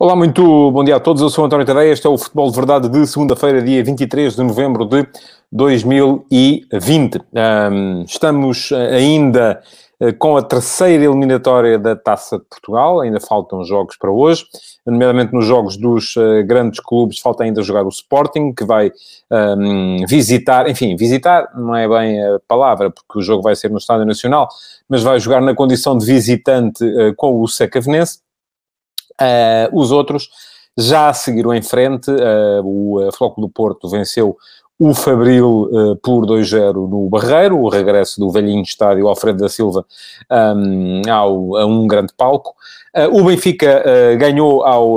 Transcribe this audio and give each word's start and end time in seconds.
Olá, 0.00 0.14
muito 0.14 0.70
bom 0.70 0.84
dia 0.84 0.94
a 0.94 1.00
todos. 1.00 1.20
Eu 1.20 1.28
sou 1.28 1.44
António 1.44 1.66
Tadeia. 1.66 1.90
Este 1.90 2.06
é 2.06 2.08
o 2.08 2.16
Futebol 2.16 2.48
de 2.48 2.54
Verdade 2.54 2.88
de 2.88 3.04
segunda-feira, 3.04 3.60
dia 3.60 3.82
23 3.82 4.36
de 4.36 4.42
novembro 4.44 4.84
de 4.84 5.04
2020. 5.50 7.18
Um, 7.72 8.02
estamos 8.04 8.70
ainda 8.70 9.60
eh, 10.00 10.12
com 10.12 10.36
a 10.36 10.42
terceira 10.42 11.02
eliminatória 11.02 11.80
da 11.80 11.96
Taça 11.96 12.38
de 12.38 12.44
Portugal. 12.44 13.00
Ainda 13.00 13.18
faltam 13.18 13.64
jogos 13.64 13.96
para 13.96 14.08
hoje, 14.08 14.44
nomeadamente 14.86 15.34
nos 15.34 15.44
jogos 15.44 15.76
dos 15.76 16.14
uh, 16.14 16.46
grandes 16.46 16.78
clubes. 16.78 17.18
Falta 17.18 17.42
ainda 17.42 17.60
jogar 17.60 17.84
o 17.84 17.88
Sporting, 17.88 18.52
que 18.52 18.64
vai 18.64 18.92
um, 19.32 20.06
visitar, 20.06 20.70
enfim, 20.70 20.94
visitar 20.94 21.50
não 21.56 21.74
é 21.74 21.88
bem 21.88 22.24
a 22.24 22.38
palavra, 22.46 22.88
porque 22.88 23.18
o 23.18 23.20
jogo 23.20 23.42
vai 23.42 23.56
ser 23.56 23.68
no 23.68 23.78
Estádio 23.78 24.06
Nacional, 24.06 24.48
mas 24.88 25.02
vai 25.02 25.18
jogar 25.18 25.40
na 25.40 25.56
condição 25.56 25.98
de 25.98 26.06
visitante 26.06 26.84
uh, 26.84 27.12
com 27.16 27.42
o 27.42 27.48
Secavenense. 27.48 28.27
Uh, 29.20 29.68
os 29.72 29.90
outros 29.90 30.28
já 30.76 31.12
seguiram 31.12 31.52
em 31.54 31.62
frente. 31.62 32.10
o 32.62 33.00
uh, 33.00 33.40
do 33.40 33.48
Porto 33.48 33.88
venceu 33.88 34.36
o 34.78 34.94
Fabril 34.94 35.68
uh, 35.72 35.96
por 35.96 36.24
2-0 36.24 36.88
no 36.88 37.08
Barreiro, 37.08 37.58
o 37.58 37.68
regresso 37.68 38.20
do 38.20 38.30
velhinho 38.30 38.62
estádio 38.62 39.08
Alfredo 39.08 39.40
da 39.40 39.48
Silva 39.48 39.84
um, 40.30 41.02
ao, 41.10 41.56
a 41.56 41.66
um 41.66 41.86
grande 41.86 42.12
palco. 42.16 42.54
Uh, 42.96 43.20
o 43.20 43.24
Benfica 43.24 43.82
uh, 43.84 44.16
ganhou 44.16 44.62
ao 44.62 44.94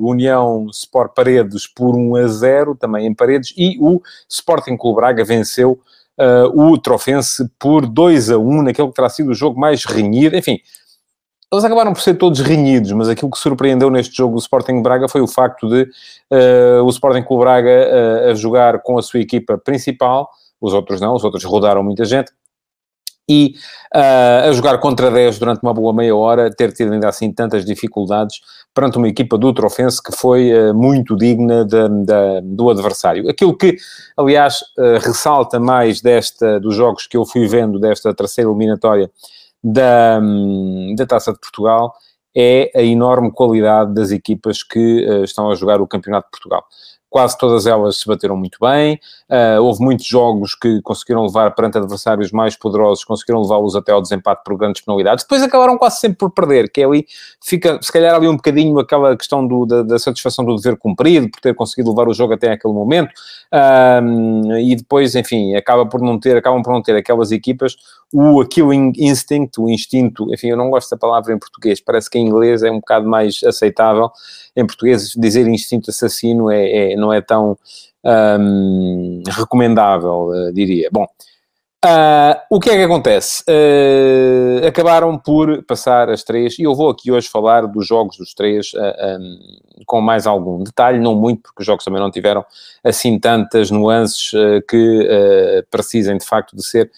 União 0.00 0.66
Sport 0.72 1.12
Paredes 1.14 1.68
por 1.68 1.94
1-0, 1.94 2.76
também 2.76 3.06
em 3.06 3.14
Paredes, 3.14 3.54
e 3.56 3.78
o 3.80 4.02
Sporting 4.28 4.76
Clube 4.76 4.96
Braga 4.96 5.24
venceu 5.24 5.78
o 6.52 6.76
Trofense 6.76 7.48
por 7.58 7.86
2-1, 7.86 8.62
naquele 8.62 8.88
que 8.88 8.94
terá 8.94 9.08
sido 9.08 9.30
o 9.30 9.34
jogo 9.34 9.58
mais 9.58 9.86
renhido. 9.86 10.36
Enfim, 10.36 10.58
eles 11.52 11.64
acabaram 11.64 11.92
por 11.92 12.00
ser 12.00 12.14
todos 12.14 12.40
renhidos, 12.40 12.92
mas 12.92 13.08
aquilo 13.08 13.30
que 13.30 13.38
surpreendeu 13.38 13.90
neste 13.90 14.16
jogo 14.16 14.34
do 14.34 14.40
Sporting 14.40 14.82
Braga 14.82 15.08
foi 15.08 15.20
o 15.20 15.26
facto 15.26 15.68
de 15.68 15.82
uh, 15.82 16.84
o 16.84 16.88
Sporting 16.90 17.22
Clube 17.22 17.42
Braga 17.42 17.68
uh, 17.68 18.30
a 18.30 18.34
jogar 18.34 18.80
com 18.82 18.98
a 18.98 19.02
sua 19.02 19.20
equipa 19.20 19.58
principal, 19.58 20.30
os 20.60 20.72
outros 20.72 21.00
não, 21.00 21.14
os 21.14 21.24
outros 21.24 21.42
rodaram 21.44 21.82
muita 21.82 22.04
gente, 22.04 22.30
e 23.30 23.54
uh, 23.94 24.48
a 24.48 24.52
jogar 24.52 24.78
contra 24.78 25.08
10 25.08 25.38
durante 25.38 25.62
uma 25.62 25.72
boa 25.72 25.92
meia 25.92 26.16
hora, 26.16 26.50
ter 26.50 26.72
tido 26.72 26.92
ainda 26.92 27.08
assim 27.08 27.32
tantas 27.32 27.64
dificuldades 27.64 28.40
perante 28.74 28.98
uma 28.98 29.06
equipa 29.06 29.38
do 29.38 29.54
Trofense 29.54 30.02
que 30.02 30.10
foi 30.16 30.52
uh, 30.52 30.74
muito 30.74 31.16
digna 31.16 31.64
de, 31.64 31.88
de, 31.88 32.40
do 32.42 32.68
adversário. 32.68 33.30
Aquilo 33.30 33.56
que, 33.56 33.76
aliás, 34.16 34.60
uh, 34.76 34.98
ressalta 35.00 35.60
mais 35.60 36.00
desta, 36.00 36.58
dos 36.58 36.74
jogos 36.74 37.06
que 37.06 37.16
eu 37.16 37.24
fui 37.24 37.46
vendo 37.46 37.78
desta 37.78 38.12
terceira 38.12 38.50
eliminatória 38.50 39.08
da, 39.62 40.20
da 40.96 41.06
Taça 41.06 41.32
de 41.32 41.38
Portugal 41.38 41.94
é 42.36 42.70
a 42.74 42.82
enorme 42.82 43.32
qualidade 43.32 43.92
das 43.92 44.10
equipas 44.10 44.62
que 44.62 45.06
uh, 45.06 45.24
estão 45.24 45.50
a 45.50 45.54
jogar 45.54 45.80
o 45.80 45.86
Campeonato 45.86 46.26
de 46.26 46.30
Portugal 46.30 46.64
quase 47.10 47.36
todas 47.36 47.66
elas 47.66 47.98
se 47.98 48.06
bateram 48.06 48.36
muito 48.36 48.56
bem. 48.60 48.98
Uh, 49.28 49.60
houve 49.60 49.82
muitos 49.82 50.06
jogos 50.06 50.54
que 50.54 50.80
conseguiram 50.82 51.24
levar 51.24 51.50
perante 51.54 51.76
adversários 51.76 52.30
mais 52.30 52.56
poderosos, 52.56 53.04
conseguiram 53.04 53.42
levá-los 53.42 53.74
até 53.74 53.90
ao 53.90 54.00
desempate 54.00 54.42
por 54.44 54.56
grandes 54.56 54.80
penalidades. 54.80 55.24
Depois 55.24 55.42
acabaram 55.42 55.76
quase 55.76 55.98
sempre 55.98 56.18
por 56.18 56.30
perder, 56.30 56.70
que 56.70 56.80
é 56.80 56.84
ali, 56.84 57.04
fica 57.44 57.80
se 57.82 57.92
calhar 57.92 58.14
ali 58.14 58.28
um 58.28 58.36
bocadinho 58.36 58.78
aquela 58.78 59.16
questão 59.16 59.46
do, 59.46 59.66
da, 59.66 59.82
da, 59.82 59.98
satisfação 59.98 60.44
do 60.44 60.54
dever 60.54 60.78
cumprido, 60.78 61.28
por 61.28 61.40
ter 61.40 61.54
conseguido 61.54 61.90
levar 61.90 62.08
o 62.08 62.14
jogo 62.14 62.34
até 62.34 62.52
aquele 62.52 62.72
momento. 62.72 63.10
Uh, 63.52 64.56
e 64.58 64.76
depois, 64.76 65.16
enfim, 65.16 65.56
acaba 65.56 65.84
por 65.84 66.00
não 66.00 66.18
ter, 66.18 66.36
acabam 66.36 66.62
por 66.62 66.72
não 66.72 66.80
ter 66.80 66.94
aquelas 66.94 67.32
equipas 67.32 67.76
o 68.12 68.44
killing 68.44 68.92
instinct, 68.96 69.60
o 69.60 69.68
instinto, 69.68 70.32
enfim, 70.32 70.48
eu 70.48 70.56
não 70.56 70.68
gosto 70.68 70.90
da 70.90 70.96
palavra 70.96 71.32
em 71.32 71.38
português, 71.38 71.80
parece 71.80 72.10
que 72.10 72.18
em 72.18 72.26
inglês 72.26 72.62
é 72.62 72.70
um 72.70 72.80
bocado 72.80 73.08
mais 73.08 73.40
aceitável. 73.44 74.10
Em 74.56 74.66
português, 74.66 75.14
dizer 75.16 75.46
instinto 75.46 75.90
assassino 75.90 76.50
é, 76.50 76.92
é 76.92 76.96
não 76.96 77.12
é 77.12 77.20
tão 77.20 77.56
um, 78.04 79.22
recomendável, 79.28 80.28
uh, 80.28 80.52
diria. 80.52 80.88
Bom, 80.92 81.06
uh, 81.84 82.40
o 82.50 82.60
que 82.60 82.70
é 82.70 82.76
que 82.76 82.82
acontece? 82.82 83.42
Uh, 83.48 84.66
acabaram 84.66 85.18
por 85.18 85.62
passar 85.64 86.08
as 86.10 86.22
três, 86.22 86.58
e 86.58 86.62
eu 86.62 86.74
vou 86.74 86.90
aqui 86.90 87.10
hoje 87.10 87.28
falar 87.28 87.66
dos 87.66 87.86
jogos 87.86 88.16
dos 88.16 88.34
três 88.34 88.72
um, 88.74 89.84
com 89.86 90.00
mais 90.00 90.26
algum 90.26 90.62
detalhe, 90.62 90.98
não 90.98 91.14
muito, 91.14 91.42
porque 91.42 91.62
os 91.62 91.66
jogos 91.66 91.84
também 91.84 92.00
não 92.00 92.10
tiveram 92.10 92.44
assim 92.84 93.18
tantas 93.18 93.70
nuances 93.70 94.30
que 94.68 95.64
precisem 95.70 96.18
de 96.18 96.26
facto 96.26 96.54
de 96.54 96.64
ser 96.64 96.90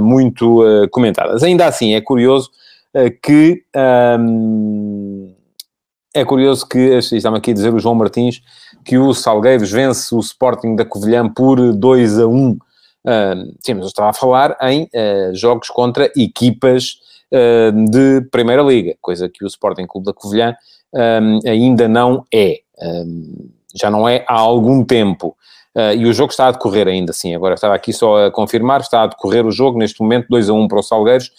muito 0.00 0.64
comentadas. 0.90 1.42
Ainda 1.42 1.66
assim, 1.66 1.94
é 1.94 2.00
curioso 2.00 2.50
que. 3.22 3.64
É 6.14 6.24
curioso 6.24 6.66
que, 6.66 6.78
está-me 6.78 7.38
aqui 7.38 7.50
a 7.50 7.54
dizer 7.54 7.72
o 7.72 7.78
João 7.78 7.94
Martins, 7.94 8.40
que 8.84 8.96
o 8.98 9.12
Salgueiros 9.12 9.70
vence 9.70 10.14
o 10.14 10.20
Sporting 10.20 10.74
da 10.74 10.84
Covilhã 10.84 11.28
por 11.28 11.72
2 11.72 12.18
a 12.18 12.26
1. 12.26 12.58
Uh, 13.04 13.54
sim, 13.60 13.74
mas 13.74 13.82
eu 13.82 13.88
estava 13.88 14.10
a 14.10 14.12
falar 14.12 14.56
em 14.62 14.84
uh, 14.84 15.34
jogos 15.34 15.68
contra 15.68 16.10
equipas 16.16 16.98
uh, 17.32 17.90
de 17.90 18.28
Primeira 18.30 18.62
Liga, 18.62 18.96
coisa 19.00 19.28
que 19.28 19.44
o 19.44 19.46
Sporting 19.46 19.86
Clube 19.86 20.06
da 20.06 20.12
Covilhã 20.12 20.56
um, 20.92 21.40
ainda 21.48 21.88
não 21.88 22.24
é. 22.32 22.60
Um, 22.80 23.50
já 23.74 23.90
não 23.90 24.08
é 24.08 24.24
há 24.26 24.34
algum 24.34 24.84
tempo. 24.84 25.36
Uh, 25.74 25.94
e 25.96 26.06
o 26.06 26.12
jogo 26.12 26.30
está 26.30 26.48
a 26.48 26.50
decorrer 26.50 26.88
ainda, 26.88 27.12
sim. 27.12 27.34
Agora 27.34 27.54
estava 27.54 27.74
aqui 27.74 27.92
só 27.92 28.26
a 28.26 28.30
confirmar, 28.30 28.80
está 28.80 29.02
a 29.02 29.06
decorrer 29.06 29.46
o 29.46 29.52
jogo 29.52 29.78
neste 29.78 30.00
momento, 30.00 30.26
2 30.28 30.50
a 30.50 30.52
1 30.52 30.68
para 30.68 30.78
o 30.78 30.82
Salgueiros. 30.82 31.30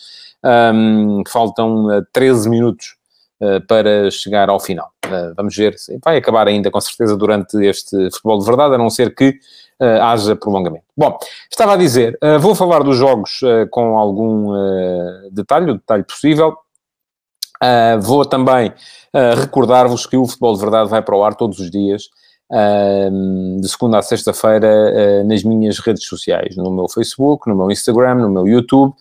Um, 0.74 1.22
faltam 1.28 1.88
13 2.14 2.50
minutos 2.50 2.96
uh, 3.42 3.66
para 3.68 4.10
chegar 4.10 4.50
ao 4.50 4.60
final. 4.60 4.92
Uh, 5.06 5.34
vamos 5.36 5.56
ver, 5.56 5.76
vai 6.04 6.18
acabar 6.18 6.48
ainda 6.48 6.72
com 6.72 6.80
certeza 6.80 7.18
durante 7.18 7.58
este 7.66 7.96
futebol 8.12 8.40
de 8.40 8.46
verdade, 8.46 8.76
a 8.76 8.78
não 8.78 8.90
ser 8.90 9.14
que 9.14 9.38
uh, 9.82 10.02
haja 10.02 10.36
prolongamento. 10.36 10.86
Bom, 10.96 11.18
estava 11.50 11.74
a 11.74 11.78
dizer, 11.78 12.18
vou 12.42 12.54
falar 12.54 12.84
dos 12.84 12.98
jogos 12.98 13.40
com 13.72 13.98
algum 13.98 14.52
detalhe, 15.32 15.72
o 15.72 15.76
detalhe 15.76 16.04
possível. 16.04 16.58
vou 18.02 18.26
também 18.26 18.74
recordar-vos 19.38 20.06
que 20.06 20.18
o 20.18 20.28
futebol 20.28 20.56
de 20.56 20.60
verdade 20.60 20.90
vai 20.90 21.02
para 21.02 21.16
o 21.16 21.24
ar 21.24 21.36
todos 21.36 21.58
os 21.60 21.72
dias. 21.72 22.10
de 23.62 23.70
segunda 23.70 24.00
a 24.00 24.02
sexta-feira 24.02 25.24
nas 25.24 25.42
minhas 25.44 25.80
redes 25.80 26.06
sociais, 26.06 26.58
no 26.58 26.70
meu 26.70 26.90
Facebook, 26.90 27.48
no 27.48 27.56
meu 27.56 27.72
Instagram, 27.72 28.16
no 28.16 28.30
meu 28.30 28.46
YouTube, 28.46 28.94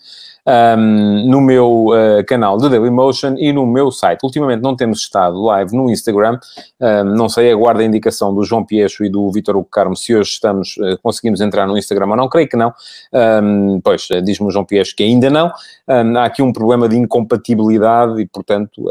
um, 0.48 1.26
no 1.28 1.41
meu 1.42 1.88
uh, 1.88 2.25
canal 2.26 2.56
de 2.56 2.69
Dailymotion 2.70 3.34
e 3.36 3.53
no 3.53 3.66
meu 3.66 3.91
site. 3.91 4.20
Ultimamente 4.25 4.62
não 4.62 4.75
temos 4.75 5.00
estado 5.00 5.41
live 5.42 5.76
no 5.76 5.91
Instagram, 5.91 6.38
um, 6.81 7.04
não 7.04 7.28
sei, 7.28 7.53
aguardo 7.53 7.82
a 7.82 7.84
indicação 7.84 8.34
do 8.34 8.42
João 8.44 8.64
Piecho 8.64 9.04
e 9.04 9.10
do 9.10 9.31
Vitor 9.31 9.56
Hugo 9.56 9.69
Carmo 9.70 9.94
se 9.94 10.14
hoje 10.14 10.31
estamos, 10.31 10.76
uh, 10.78 10.98
conseguimos 11.03 11.41
entrar 11.41 11.66
no 11.66 11.76
Instagram 11.76 12.09
ou 12.09 12.16
não, 12.16 12.28
creio 12.28 12.48
que 12.48 12.56
não. 12.56 12.72
Um, 13.12 13.81
pois, 13.82 14.09
uh, 14.10 14.22
diz-me 14.22 14.47
o 14.47 14.50
João 14.50 14.64
Piecho 14.64 14.97
que 14.97 15.03
ainda 15.03 15.28
não. 15.28 15.53
há 15.86 16.25
aqui 16.25 16.42
um 16.42 16.53
problema 16.53 16.88
de 16.88 16.97
incompatibilidade 16.97 18.20
e, 18.20 18.26
portanto, 18.26 18.88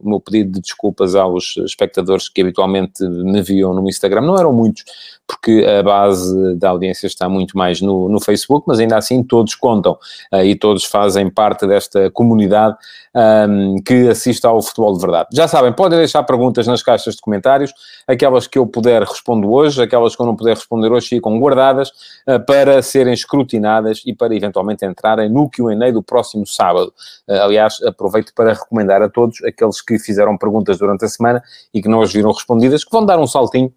o 0.00 0.08
meu 0.08 0.20
pedido 0.20 0.52
de 0.52 0.60
desculpas 0.60 1.14
aos 1.14 1.56
espectadores 1.58 2.28
que 2.28 2.40
habitualmente 2.42 3.02
me 3.06 3.42
viam 3.42 3.72
no 3.72 3.88
Instagram, 3.88 4.22
não 4.22 4.36
eram 4.36 4.52
muitos, 4.52 4.84
porque 5.26 5.64
a 5.64 5.82
base 5.82 6.54
da 6.56 6.70
audiência 6.70 7.06
está 7.06 7.28
muito 7.28 7.56
mais 7.56 7.80
no, 7.80 8.08
no 8.08 8.20
Facebook, 8.20 8.64
mas 8.66 8.78
ainda 8.78 8.96
assim 8.96 9.22
todos 9.22 9.54
contam 9.54 9.98
uh, 10.32 10.42
e 10.42 10.54
todos 10.54 10.81
fazem 10.84 11.30
parte 11.30 11.66
desta 11.66 12.10
comunidade 12.10 12.76
um, 13.14 13.76
que 13.82 14.08
assiste 14.08 14.46
ao 14.46 14.60
futebol 14.62 14.94
de 14.94 15.00
verdade. 15.00 15.28
Já 15.32 15.46
sabem, 15.46 15.72
podem 15.72 15.98
deixar 15.98 16.22
perguntas 16.22 16.66
nas 16.66 16.82
caixas 16.82 17.14
de 17.14 17.20
comentários, 17.20 17.72
aquelas 18.06 18.46
que 18.46 18.58
eu 18.58 18.66
puder 18.66 19.02
respondo 19.02 19.50
hoje, 19.52 19.82
aquelas 19.82 20.16
que 20.16 20.22
eu 20.22 20.26
não 20.26 20.36
puder 20.36 20.56
responder 20.56 20.90
hoje 20.90 21.08
ficam 21.08 21.38
guardadas 21.38 21.90
uh, 22.26 22.44
para 22.46 22.82
serem 22.82 23.12
escrutinadas 23.12 24.02
e 24.06 24.14
para 24.14 24.34
eventualmente 24.34 24.84
entrarem 24.84 25.30
no 25.30 25.48
Q&A 25.48 25.90
do 25.90 26.02
próximo 26.02 26.46
sábado. 26.46 26.92
Uh, 27.28 27.42
aliás, 27.42 27.82
aproveito 27.82 28.32
para 28.34 28.52
recomendar 28.52 29.02
a 29.02 29.08
todos 29.08 29.42
aqueles 29.44 29.80
que 29.80 29.98
fizeram 29.98 30.36
perguntas 30.38 30.78
durante 30.78 31.04
a 31.04 31.08
semana 31.08 31.42
e 31.72 31.82
que 31.82 31.88
não 31.88 32.00
as 32.00 32.12
viram 32.12 32.32
respondidas, 32.32 32.84
que 32.84 32.90
vão 32.90 33.04
dar 33.04 33.18
um 33.18 33.26
saltinho 33.26 33.72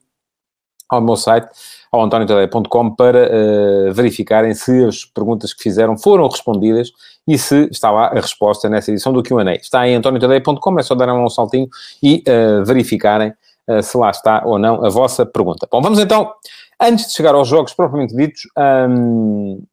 ao 0.89 1.01
meu 1.01 1.15
site, 1.15 1.49
ao 1.91 2.01
antoniotadeia.com, 2.01 2.95
para 2.95 3.27
uh, 3.27 3.93
verificarem 3.93 4.53
se 4.53 4.85
as 4.85 5.05
perguntas 5.05 5.53
que 5.53 5.63
fizeram 5.63 5.97
foram 5.97 6.27
respondidas 6.27 6.91
e 7.27 7.37
se 7.37 7.67
está 7.71 7.91
lá 7.91 8.07
a 8.07 8.15
resposta 8.15 8.69
nessa 8.69 8.91
edição 8.91 9.11
do 9.11 9.23
Q&A. 9.23 9.53
Está 9.55 9.87
em 9.87 9.95
antoniotadeia.com, 9.95 10.79
é 10.79 10.83
só 10.83 10.95
darem 10.95 11.15
um 11.15 11.29
saltinho 11.29 11.67
e 12.01 12.23
uh, 12.27 12.63
verificarem 12.65 13.33
uh, 13.67 13.81
se 13.81 13.97
lá 13.97 14.11
está 14.11 14.43
ou 14.45 14.59
não 14.59 14.85
a 14.85 14.89
vossa 14.89 15.25
pergunta. 15.25 15.67
Bom, 15.71 15.81
vamos 15.81 15.99
então, 15.99 16.31
antes 16.79 17.07
de 17.07 17.13
chegar 17.13 17.33
aos 17.33 17.47
jogos 17.47 17.73
propriamente 17.73 18.15
ditos, 18.15 18.43
um, 18.89 19.63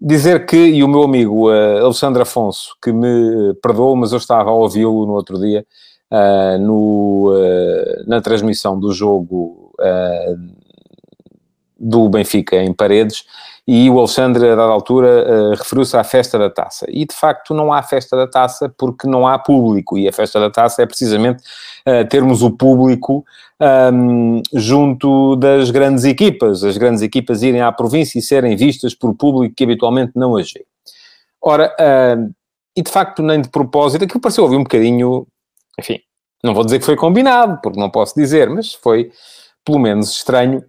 dizer 0.00 0.46
que, 0.46 0.56
e 0.56 0.84
o 0.84 0.88
meu 0.88 1.02
amigo 1.02 1.50
Alexandre 1.50 2.22
Afonso, 2.22 2.76
que 2.80 2.92
me 2.92 3.52
perdoou, 3.60 3.96
mas 3.96 4.12
eu 4.12 4.18
estava 4.18 4.48
a 4.50 4.52
ouvi-lo 4.52 5.04
no 5.04 5.12
outro 5.12 5.40
dia, 5.40 5.66
no, 6.60 7.32
na 8.06 8.20
transmissão 8.20 8.78
do 8.78 8.92
jogo 8.92 9.67
do 11.78 12.08
Benfica 12.08 12.56
em 12.56 12.72
Paredes, 12.72 13.24
e 13.70 13.90
o 13.90 13.98
Alexandre, 13.98 14.46
a 14.46 14.56
dada 14.56 14.72
altura, 14.72 15.26
uh, 15.28 15.50
referiu-se 15.50 15.94
à 15.94 16.02
festa 16.02 16.38
da 16.38 16.48
taça. 16.48 16.86
E, 16.88 17.04
de 17.04 17.14
facto, 17.14 17.52
não 17.52 17.70
há 17.70 17.82
festa 17.82 18.16
da 18.16 18.26
taça 18.26 18.72
porque 18.78 19.06
não 19.06 19.26
há 19.26 19.38
público, 19.38 19.98
e 19.98 20.08
a 20.08 20.12
festa 20.12 20.40
da 20.40 20.48
taça 20.48 20.82
é 20.82 20.86
precisamente 20.86 21.42
uh, 21.86 22.08
termos 22.08 22.42
o 22.42 22.50
público 22.50 23.26
um, 23.92 24.40
junto 24.54 25.36
das 25.36 25.70
grandes 25.70 26.04
equipas, 26.04 26.64
as 26.64 26.78
grandes 26.78 27.02
equipas 27.02 27.42
irem 27.42 27.60
à 27.60 27.70
província 27.70 28.18
e 28.18 28.22
serem 28.22 28.56
vistas 28.56 28.94
por 28.94 29.14
público 29.14 29.54
que 29.54 29.64
habitualmente 29.64 30.12
não 30.16 30.34
as 30.36 30.50
vê. 30.50 30.64
Ora, 31.42 31.70
uh, 31.78 32.34
e 32.74 32.82
de 32.82 32.90
facto, 32.90 33.22
nem 33.22 33.42
de 33.42 33.50
propósito, 33.50 34.02
aquilo 34.02 34.20
pareceu 34.20 34.44
ouvir 34.44 34.56
um 34.56 34.62
bocadinho, 34.62 35.26
enfim, 35.78 36.00
não 36.42 36.54
vou 36.54 36.64
dizer 36.64 36.78
que 36.78 36.86
foi 36.86 36.96
combinado, 36.96 37.60
porque 37.62 37.78
não 37.78 37.90
posso 37.90 38.14
dizer, 38.14 38.48
mas 38.48 38.72
foi 38.72 39.10
pelo 39.68 39.78
menos 39.78 40.12
estranho 40.12 40.64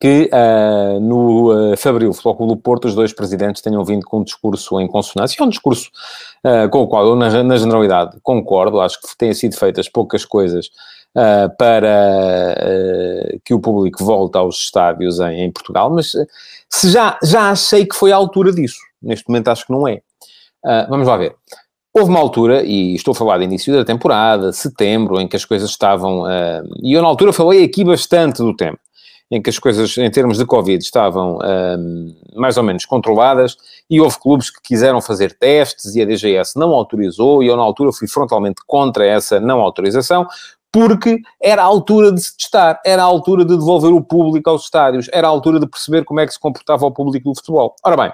que 0.00 0.30
uh, 0.32 0.98
no 1.00 1.52
uh, 1.52 1.76
Fabril 1.76 2.14
Futebol 2.14 2.36
Clube 2.36 2.54
do 2.54 2.56
Porto 2.58 2.88
os 2.88 2.94
dois 2.94 3.12
presidentes 3.12 3.60
tenham 3.60 3.84
vindo 3.84 4.06
com 4.06 4.20
um 4.20 4.24
discurso 4.24 4.80
em 4.80 4.88
consonância, 4.88 5.36
é 5.38 5.44
um 5.44 5.50
discurso 5.50 5.90
uh, 6.44 6.68
com 6.70 6.80
o 6.80 6.88
qual 6.88 7.06
eu, 7.06 7.14
na, 7.14 7.42
na, 7.42 7.56
generalidade, 7.58 8.18
concordo, 8.22 8.80
acho 8.80 8.98
que 9.00 9.08
tenham 9.18 9.34
sido 9.34 9.54
feitas 9.54 9.86
poucas 9.86 10.24
coisas 10.24 10.68
uh, 11.14 11.54
para 11.58 12.56
que 13.44 13.52
o 13.52 13.60
público 13.60 14.02
volte 14.02 14.38
aos 14.38 14.56
estádios 14.56 15.20
em, 15.20 15.42
em 15.42 15.52
Portugal, 15.52 15.90
mas 15.90 16.12
se 16.70 16.90
já, 16.90 17.18
já 17.22 17.50
achei 17.50 17.84
que 17.84 17.94
foi 17.94 18.12
a 18.12 18.16
altura 18.16 18.50
disso, 18.50 18.80
neste 19.02 19.28
momento 19.28 19.48
acho 19.48 19.66
que 19.66 19.72
não 19.72 19.86
é. 19.86 20.00
vamos 20.88 21.06
lá 21.06 21.18
ver. 21.18 21.36
Houve 21.96 22.10
uma 22.10 22.18
altura, 22.18 22.64
e 22.64 22.94
estou 22.94 23.12
a 23.12 23.14
falar 23.14 23.38
de 23.38 23.44
início 23.44 23.72
da 23.72 23.84
temporada, 23.84 24.52
setembro, 24.52 25.20
em 25.20 25.28
que 25.28 25.36
as 25.36 25.44
coisas 25.44 25.70
estavam. 25.70 26.24
e 26.82 26.92
eu, 26.92 27.00
na 27.00 27.06
altura, 27.08 27.32
falei 27.32 27.62
aqui 27.62 27.84
bastante 27.84 28.38
do 28.38 28.54
tema 28.54 28.76
em 29.30 29.40
que 29.40 29.50
as 29.50 29.58
coisas, 29.58 29.96
em 29.96 30.10
termos 30.10 30.38
de 30.38 30.46
Covid, 30.46 30.82
estavam 30.82 31.38
um, 31.38 32.14
mais 32.36 32.56
ou 32.56 32.62
menos 32.62 32.84
controladas 32.84 33.56
e 33.88 34.00
houve 34.00 34.18
clubes 34.20 34.50
que 34.50 34.60
quiseram 34.62 35.00
fazer 35.00 35.36
testes 35.36 35.96
e 35.96 36.02
a 36.02 36.04
DGS 36.04 36.58
não 36.58 36.70
autorizou 36.70 37.42
e 37.42 37.46
eu, 37.46 37.56
na 37.56 37.62
altura, 37.62 37.92
fui 37.92 38.06
frontalmente 38.06 38.62
contra 38.66 39.06
essa 39.06 39.40
não 39.40 39.60
autorização, 39.60 40.26
porque 40.70 41.20
era 41.40 41.62
a 41.62 41.64
altura 41.64 42.12
de 42.12 42.20
se 42.20 42.36
testar, 42.36 42.80
era 42.84 43.02
a 43.02 43.06
altura 43.06 43.44
de 43.44 43.56
devolver 43.56 43.92
o 43.92 44.02
público 44.02 44.50
aos 44.50 44.64
estádios, 44.64 45.08
era 45.12 45.26
a 45.26 45.30
altura 45.30 45.58
de 45.58 45.68
perceber 45.68 46.04
como 46.04 46.20
é 46.20 46.26
que 46.26 46.32
se 46.32 46.40
comportava 46.40 46.84
o 46.84 46.92
público 46.92 47.30
do 47.30 47.36
futebol. 47.36 47.74
Ora 47.84 47.96
bem, 47.96 48.12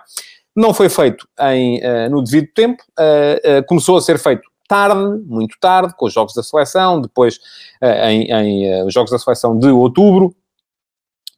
não 0.57 0.75
foi 0.75 0.89
feito 0.89 1.27
em, 1.41 1.79
uh, 1.79 2.11
no 2.11 2.23
devido 2.23 2.49
tempo, 2.55 2.83
uh, 2.99 3.59
uh, 3.59 3.67
começou 3.67 3.97
a 3.97 4.01
ser 4.01 4.19
feito 4.19 4.43
tarde, 4.69 5.23
muito 5.27 5.57
tarde, 5.61 5.95
com 5.97 6.07
os 6.07 6.13
jogos 6.13 6.33
da 6.33 6.45
seleção, 6.45 7.01
depois 7.01 7.41
em, 7.83 8.31
em 8.31 8.85
os 8.85 8.95
jogos 8.95 9.11
da 9.11 9.19
seleção 9.19 9.59
de 9.59 9.67
outubro, 9.67 10.33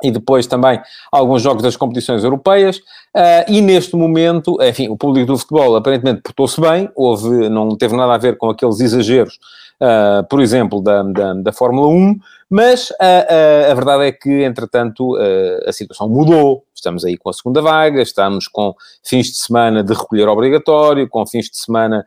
e 0.02 0.10
depois 0.10 0.46
também 0.46 0.80
alguns 1.10 1.42
jogos 1.42 1.62
das 1.62 1.76
competições 1.76 2.24
europeias, 2.24 2.78
uh, 2.78 3.48
e 3.48 3.60
neste 3.60 3.96
momento, 3.96 4.58
enfim, 4.60 4.88
o 4.88 4.96
público 4.96 5.26
do 5.26 5.38
futebol 5.38 5.76
aparentemente 5.76 6.22
portou-se 6.22 6.60
bem, 6.60 6.90
houve, 6.94 7.48
não 7.48 7.76
teve 7.76 7.96
nada 7.96 8.14
a 8.14 8.18
ver 8.18 8.36
com 8.36 8.50
aqueles 8.50 8.80
exageros, 8.80 9.38
uh, 9.80 10.26
por 10.28 10.40
exemplo, 10.40 10.82
da, 10.82 11.02
da, 11.02 11.34
da 11.34 11.52
Fórmula 11.52 11.86
1, 11.86 12.16
mas 12.50 12.92
a, 13.00 13.70
a, 13.70 13.74
verdade 13.74 14.04
é 14.04 14.12
que, 14.12 14.42
entretanto, 14.44 15.16
a, 15.16 15.70
a, 15.70 15.72
situação 15.72 16.06
mudou. 16.06 16.64
Estamos 16.82 17.04
aí 17.04 17.16
com 17.16 17.30
a 17.30 17.32
segunda 17.32 17.62
vaga, 17.62 18.02
estamos 18.02 18.48
com 18.48 18.74
fins 19.04 19.28
de 19.28 19.36
semana 19.36 19.84
de 19.84 19.94
recolher 19.94 20.28
obrigatório, 20.28 21.08
com 21.08 21.24
fins 21.24 21.48
de 21.48 21.56
semana 21.56 22.04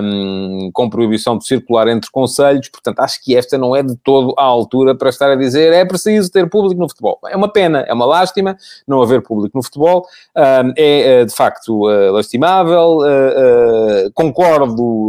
um, 0.00 0.70
com 0.72 0.88
proibição 0.88 1.36
de 1.36 1.44
circular 1.44 1.88
entre 1.88 2.08
conselhos. 2.12 2.68
Portanto, 2.68 3.00
acho 3.00 3.20
que 3.20 3.36
esta 3.36 3.58
não 3.58 3.74
é 3.74 3.82
de 3.82 3.96
todo 3.96 4.32
a 4.38 4.44
altura 4.44 4.94
para 4.94 5.08
estar 5.08 5.28
a 5.28 5.34
dizer 5.34 5.72
é 5.72 5.84
preciso 5.84 6.30
ter 6.30 6.48
público 6.48 6.80
no 6.80 6.88
futebol. 6.88 7.18
É 7.26 7.36
uma 7.36 7.52
pena, 7.52 7.80
é 7.80 7.92
uma 7.92 8.06
lástima 8.06 8.56
não 8.86 9.02
haver 9.02 9.22
público 9.22 9.58
no 9.58 9.62
futebol. 9.64 10.06
Um, 10.36 10.72
é, 10.76 11.24
de 11.24 11.34
facto, 11.34 11.88
uh, 11.88 12.12
lastimável. 12.12 12.98
Uh, 12.98 14.06
uh, 14.06 14.12
concordo 14.14 15.08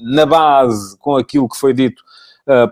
na 0.00 0.24
base 0.24 0.96
com 0.98 1.16
aquilo 1.16 1.48
que 1.48 1.56
foi 1.56 1.74
dito 1.74 2.02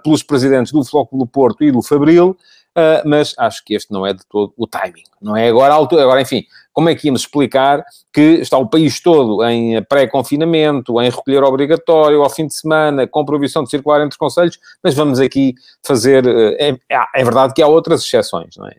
pelos 0.02 0.22
presidentes 0.22 0.72
do 0.72 0.82
Futebol 0.82 1.08
do 1.12 1.26
Porto 1.26 1.62
e 1.62 1.70
do 1.70 1.82
Fabril, 1.82 2.34
uh, 2.76 3.08
mas 3.08 3.34
acho 3.38 3.64
que 3.64 3.75
este 3.75 3.93
não 3.93 4.06
é 4.06 4.12
de 4.12 4.25
todo 4.26 4.52
o 4.56 4.67
timing. 4.67 5.02
Não 5.20 5.37
é 5.37 5.49
agora 5.49 5.73
a 5.73 5.76
altura. 5.76 6.02
Agora, 6.02 6.20
enfim, 6.20 6.44
como 6.73 6.88
é 6.88 6.94
que 6.94 7.08
íamos 7.08 7.23
explicar 7.23 7.84
que 8.12 8.20
está 8.20 8.58
o 8.58 8.69
país 8.69 9.00
todo 9.00 9.43
em 9.44 9.82
pré-confinamento, 9.84 11.00
em 11.00 11.11
recolher 11.11 11.43
obrigatório, 11.43 12.23
ao 12.23 12.31
fim 12.31 12.46
de 12.46 12.55
semana, 12.55 13.06
com 13.06 13.25
proibição 13.25 13.64
de 13.64 13.70
circular 13.70 14.05
entre 14.05 14.19
conselhos, 14.19 14.58
mas 14.82 14.94
vamos 14.94 15.19
aqui 15.19 15.55
fazer. 15.82 16.26
Eh, 16.26 16.76
é, 16.90 16.99
é 17.14 17.25
verdade 17.25 17.55
que 17.55 17.62
há 17.62 17.67
outras 17.67 18.02
exceções, 18.02 18.56
não 18.56 18.67
é? 18.67 18.75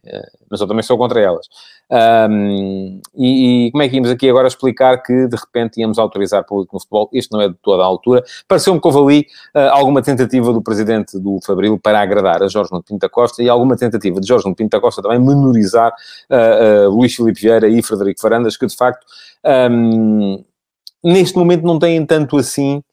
Mas 0.50 0.62
eu 0.62 0.68
também 0.68 0.84
sou 0.84 0.98
contra 0.98 1.20
elas. 1.20 1.48
Um, 1.90 3.00
e, 3.16 3.68
e, 3.68 3.72
como 3.72 3.82
é 3.82 3.88
que 3.88 3.96
íamos 3.96 4.12
aqui 4.12 4.30
agora 4.30 4.48
explicar 4.48 5.02
que 5.02 5.28
de 5.28 5.38
repente 5.38 5.80
íamos 5.80 5.98
autorizar 5.98 6.44
público 6.44 6.76
no 6.76 6.80
futebol? 6.80 7.10
Isto 7.14 7.36
não 7.36 7.42
é 7.42 7.50
de 7.50 7.56
toda 7.62 7.84
a 7.84 7.86
altura. 7.86 8.24
Pareceu-me 8.48 8.82
que 8.82 8.88
houve 8.88 9.00
ali 9.00 9.28
uh, 9.56 9.72
alguma 9.72 10.02
tentativa 10.02 10.52
do 10.52 10.62
presidente 10.62 11.18
do 11.18 11.40
Fabril 11.46 11.80
para 11.80 12.02
agradar 12.02 12.44
a 12.44 12.48
Jorge 12.48 12.72
Nuno 12.72 12.84
Pinta 12.84 13.08
Costa 13.08 13.42
e 13.42 13.50
alguma 13.50 13.78
tentativa 13.78 14.20
de 14.20 14.28
Jorge 14.28 14.46
Nuno 14.46 14.56
Pinta 14.56 14.80
Costa 14.80 15.02
também 15.02 15.20
menorizar 15.20 15.94
uh, 16.30 16.88
uh, 16.88 16.90
Luís 16.90 17.16
Filipe 17.16 17.40
Vieira 17.40 17.68
e 17.68 17.82
Frederico 17.82 18.20
Farandas, 18.20 18.58
que 18.58 18.66
de 18.66 18.76
facto 18.76 19.06
um, 19.72 20.44
neste 21.04 21.38
momento 21.38 21.64
não 21.64 21.80
têm 21.80 22.06
tanto 22.06 22.38
assim 22.38 22.84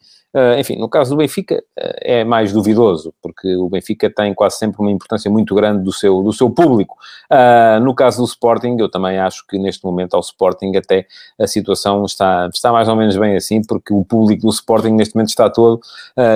enfim, 0.59 0.77
no 0.77 0.89
caso 0.89 1.11
do 1.11 1.17
Benfica 1.17 1.57
uh, 1.57 1.95
é 2.01 2.25
mais 2.25 2.53
duvidoso, 2.53 3.15
porque 3.23 3.55
o 3.57 3.69
Benfica 3.69 4.13
tem 4.13 4.35
quase 4.35 4.59
sempre 4.59 4.81
uma 4.81 4.91
importância 4.91 5.31
muito 5.31 5.55
grande 5.55 5.85
do 5.85 5.93
seu, 5.93 6.23
do 6.23 6.33
seu 6.33 6.51
público. 6.51 6.97
Uh, 7.31 7.79
no 7.81 7.95
caso 7.95 8.19
do 8.19 8.25
Sporting, 8.25 8.77
eu 8.79 8.91
também 8.91 9.19
acho 9.19 9.47
que 9.47 9.57
neste 9.59 9.85
momento 9.85 10.15
ao 10.15 10.21
Sporting 10.21 10.77
até 10.77 11.07
a 11.41 11.47
situação 11.47 12.05
está, 12.05 12.49
está 12.53 12.73
mais 12.73 12.89
ou 12.89 12.97
menos 12.97 13.17
bem 13.17 13.37
assim, 13.37 13.63
porque 13.63 13.95
o 13.95 14.05
público 14.05 14.43
do 14.43 14.51
Sporting 14.51 14.91
neste 14.91 15.15
momento 15.15 15.29
está 15.29 15.49
todo 15.49 15.81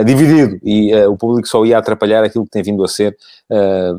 dividido 0.05 0.59
e 0.63 0.95
o 1.07 1.17
público 1.17 1.49
só 1.49 1.65
ia 1.65 1.79
atrapalhar 1.79 2.25
aquilo 2.25 2.45
que 2.45 2.51
tem 2.51 2.63
vindo 2.63 2.85
a 2.85 2.89
ser, 2.89 3.17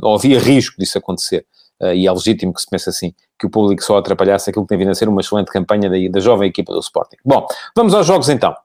ou 0.01 0.15
havia 0.15 0.39
risco 0.39 0.75
disso 0.77 0.97
acontecer. 0.97 1.45
e 1.93 2.07
é 2.07 2.11
legítimo 2.11 2.53
que 2.53 2.61
se 2.61 2.67
pense 2.69 2.89
assim, 2.89 3.13
que 3.37 3.45
o 3.45 3.49
público 3.49 3.83
só 3.83 3.97
atrapalhasse 3.97 4.49
aquilo 4.49 4.65
que 4.65 4.69
tem 4.69 4.77
vindo 4.77 4.91
a 4.91 4.95
ser 4.95 5.07
uma 5.07 5.21
excelente 5.21 5.51
campanha 5.51 5.89
da, 5.89 5.95
da 6.11 6.19
jovem 6.19 6.49
equipa 6.49 6.73
do 6.73 6.79
Sporting. 6.79 7.17
Bom, 7.25 7.47
vamos 7.75 7.93
aos 7.93 8.05
jogos 8.05 8.29
então. 8.29 8.55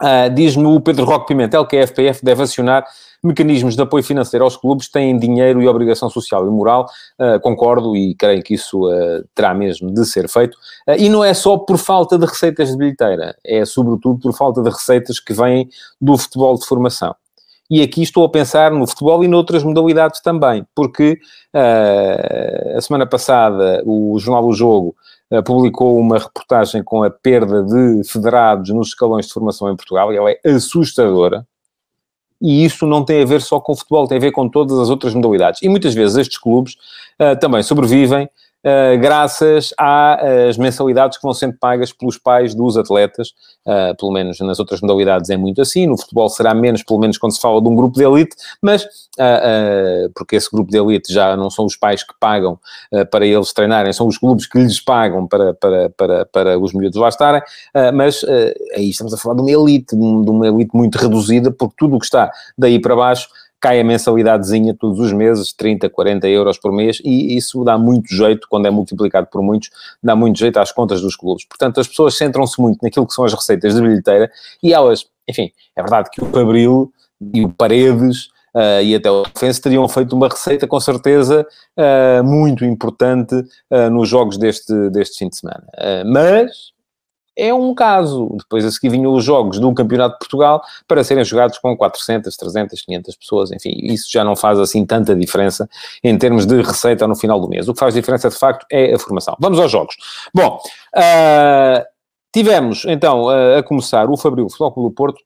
Uh, 0.00 0.32
Diz-me 0.34 0.64
o 0.64 0.80
Pedro 0.80 1.04
Roque 1.04 1.28
Pimentel 1.28 1.66
que 1.66 1.76
a 1.76 1.86
FPF 1.86 2.24
deve 2.24 2.42
acionar 2.42 2.86
mecanismos 3.22 3.76
de 3.76 3.82
apoio 3.82 4.02
financeiro 4.02 4.44
aos 4.44 4.56
clubes 4.56 4.86
que 4.86 4.94
têm 4.94 5.18
dinheiro 5.18 5.60
e 5.60 5.68
obrigação 5.68 6.08
social 6.08 6.46
e 6.46 6.50
moral. 6.50 6.86
Uh, 7.18 7.38
concordo 7.40 7.94
e 7.94 8.14
creio 8.14 8.42
que 8.42 8.54
isso 8.54 8.88
uh, 8.88 9.22
terá 9.34 9.52
mesmo 9.52 9.92
de 9.92 10.06
ser 10.06 10.26
feito. 10.26 10.56
e 10.98 11.10
não 11.10 11.22
é 11.22 11.34
só 11.34 11.58
por 11.58 11.76
falta 11.76 12.18
de 12.18 12.24
receitas 12.24 12.70
de 12.70 12.78
bilheteira, 12.78 13.36
é 13.44 13.64
sobretudo 13.66 14.18
por 14.18 14.32
falta 14.32 14.62
de 14.62 14.70
receitas 14.70 15.20
que 15.20 15.34
vêm 15.34 15.68
do 16.00 16.16
futebol 16.16 16.56
de 16.58 16.64
formação. 16.64 17.14
E 17.70 17.82
aqui 17.82 18.02
estou 18.02 18.24
a 18.24 18.28
pensar 18.28 18.72
no 18.72 18.86
futebol 18.86 19.22
e 19.22 19.28
noutras 19.28 19.62
modalidades 19.62 20.20
também, 20.20 20.66
porque 20.74 21.20
a 21.54 22.80
semana 22.80 23.06
passada 23.06 23.80
o 23.86 24.18
Jornal 24.18 24.48
do 24.48 24.52
Jogo 24.52 24.96
publicou 25.44 25.98
uma 25.98 26.18
reportagem 26.18 26.82
com 26.82 27.02
a 27.02 27.10
perda 27.10 27.62
de 27.62 28.02
federados 28.08 28.70
nos 28.70 28.88
escalões 28.88 29.26
de 29.26 29.32
formação 29.32 29.70
em 29.70 29.76
Portugal, 29.76 30.12
e 30.12 30.16
ela 30.16 30.30
é 30.30 30.40
assustadora. 30.44 31.46
E 32.42 32.64
isso 32.64 32.86
não 32.86 33.04
tem 33.04 33.22
a 33.22 33.26
ver 33.26 33.42
só 33.42 33.60
com 33.60 33.76
futebol, 33.76 34.08
tem 34.08 34.16
a 34.16 34.20
ver 34.20 34.32
com 34.32 34.48
todas 34.48 34.78
as 34.78 34.88
outras 34.88 35.14
modalidades. 35.14 35.60
E 35.62 35.68
muitas 35.68 35.94
vezes 35.94 36.16
estes 36.16 36.38
clubes 36.38 36.74
uh, 37.20 37.38
também 37.38 37.62
sobrevivem 37.62 38.28
uh, 38.64 38.98
graças 38.98 39.72
às 39.78 40.56
mensalidades 40.56 41.18
que 41.18 41.22
vão 41.22 41.34
sendo 41.34 41.56
pagas 41.58 41.92
pelos 41.92 42.18
pais 42.18 42.54
dos 42.54 42.76
atletas, 42.76 43.28
uh, 43.66 43.96
pelo 43.96 44.12
menos 44.12 44.38
nas 44.40 44.58
outras 44.58 44.80
modalidades 44.80 45.30
é 45.30 45.36
muito 45.36 45.60
assim, 45.60 45.86
no 45.86 45.98
futebol 45.98 46.28
será 46.28 46.54
menos, 46.54 46.82
pelo 46.82 46.98
menos 46.98 47.18
quando 47.18 47.32
se 47.32 47.40
fala 47.40 47.60
de 47.60 47.68
um 47.68 47.74
grupo 47.74 47.96
de 47.96 48.04
elite, 48.04 48.36
mas 48.62 48.84
uh, 48.84 50.10
porque 50.14 50.36
esse 50.36 50.50
grupo 50.50 50.70
de 50.70 50.78
elite 50.78 51.12
já 51.12 51.36
não 51.36 51.50
são 51.50 51.64
os 51.64 51.76
pais 51.76 52.02
que 52.02 52.14
pagam 52.18 52.58
para 53.10 53.26
eles 53.26 53.52
treinarem, 53.52 53.92
são 53.92 54.06
os 54.06 54.18
clubes 54.18 54.46
que 54.46 54.58
lhes 54.58 54.80
pagam 54.80 55.26
para, 55.26 55.54
para, 55.54 55.90
para, 55.90 56.26
para 56.26 56.58
os 56.58 56.72
miúdos 56.72 57.00
lá 57.00 57.08
estarem, 57.08 57.42
mas 57.94 58.24
aí 58.74 58.90
estamos 58.90 59.14
a 59.14 59.16
falar 59.16 59.36
de 59.36 59.42
uma 59.42 59.50
elite, 59.50 59.96
de 59.96 60.30
uma 60.30 60.46
elite 60.46 60.70
muito 60.74 60.96
reduzida, 60.96 61.50
porque 61.50 61.74
tudo 61.78 61.96
o 61.96 61.98
que 61.98 62.04
está 62.04 62.30
daí 62.56 62.80
para 62.80 62.96
baixo 62.96 63.28
cai 63.60 63.80
a 63.80 63.84
mensalidadezinha 63.84 64.74
todos 64.74 64.98
os 64.98 65.12
meses, 65.12 65.52
30, 65.52 65.90
40 65.90 66.26
euros 66.28 66.58
por 66.58 66.72
mês, 66.72 67.00
e 67.04 67.36
isso 67.36 67.62
dá 67.62 67.76
muito 67.76 68.14
jeito, 68.14 68.48
quando 68.48 68.66
é 68.66 68.70
multiplicado 68.70 69.26
por 69.26 69.42
muitos, 69.42 69.70
dá 70.02 70.16
muito 70.16 70.38
jeito 70.38 70.58
às 70.58 70.72
contas 70.72 71.00
dos 71.00 71.14
clubes. 71.14 71.44
Portanto, 71.44 71.78
as 71.80 71.86
pessoas 71.86 72.16
centram-se 72.16 72.60
muito 72.60 72.78
naquilo 72.82 73.06
que 73.06 73.12
são 73.12 73.24
as 73.24 73.34
receitas 73.34 73.74
de 73.74 73.82
bilheteira, 73.82 74.30
e 74.62 74.72
elas, 74.72 75.06
enfim, 75.28 75.52
é 75.76 75.82
verdade 75.82 76.10
que 76.10 76.22
o 76.22 76.26
Fabril 76.26 76.92
e 77.34 77.44
o 77.44 77.50
Paredes 77.50 78.28
Uh, 78.52 78.82
e 78.82 78.96
até 78.96 79.08
o 79.08 79.24
Fense 79.38 79.60
teriam 79.60 79.88
feito 79.88 80.16
uma 80.16 80.26
receita 80.26 80.66
com 80.66 80.80
certeza 80.80 81.46
uh, 81.78 82.24
muito 82.24 82.64
importante 82.64 83.32
uh, 83.36 83.88
nos 83.92 84.08
jogos 84.08 84.36
deste, 84.36 84.90
deste 84.90 85.18
fim 85.18 85.28
de 85.28 85.36
semana. 85.36 85.64
mas 86.04 86.72
é 87.40 87.54
um 87.54 87.74
caso. 87.74 88.28
Depois 88.38 88.64
a 88.64 88.70
seguir 88.70 88.90
vinham 88.90 89.12
os 89.14 89.24
jogos 89.24 89.58
do 89.58 89.72
Campeonato 89.72 90.14
de 90.14 90.18
Portugal 90.18 90.62
para 90.86 91.02
serem 91.02 91.24
jogados 91.24 91.58
com 91.58 91.76
400, 91.76 92.36
300, 92.36 92.82
500 92.82 93.16
pessoas, 93.16 93.50
enfim, 93.50 93.72
isso 93.82 94.08
já 94.10 94.22
não 94.22 94.36
faz 94.36 94.58
assim 94.58 94.84
tanta 94.84 95.16
diferença 95.16 95.68
em 96.04 96.16
termos 96.18 96.44
de 96.44 96.60
receita 96.60 97.06
no 97.08 97.16
final 97.16 97.40
do 97.40 97.48
mês. 97.48 97.68
O 97.68 97.72
que 97.72 97.80
faz 97.80 97.94
diferença, 97.94 98.28
de 98.28 98.36
facto, 98.36 98.66
é 98.70 98.94
a 98.94 98.98
formação. 98.98 99.34
Vamos 99.40 99.58
aos 99.58 99.70
jogos. 99.72 99.96
Bom, 100.34 100.60
uh, 100.96 101.84
tivemos, 102.32 102.84
então, 102.86 103.24
uh, 103.24 103.58
a 103.58 103.62
começar 103.62 104.10
o 104.10 104.16
Fabril 104.16 104.48
Futebol 104.48 104.72
Clube 104.72 104.88
do 104.90 104.94
Porto, 104.94 105.20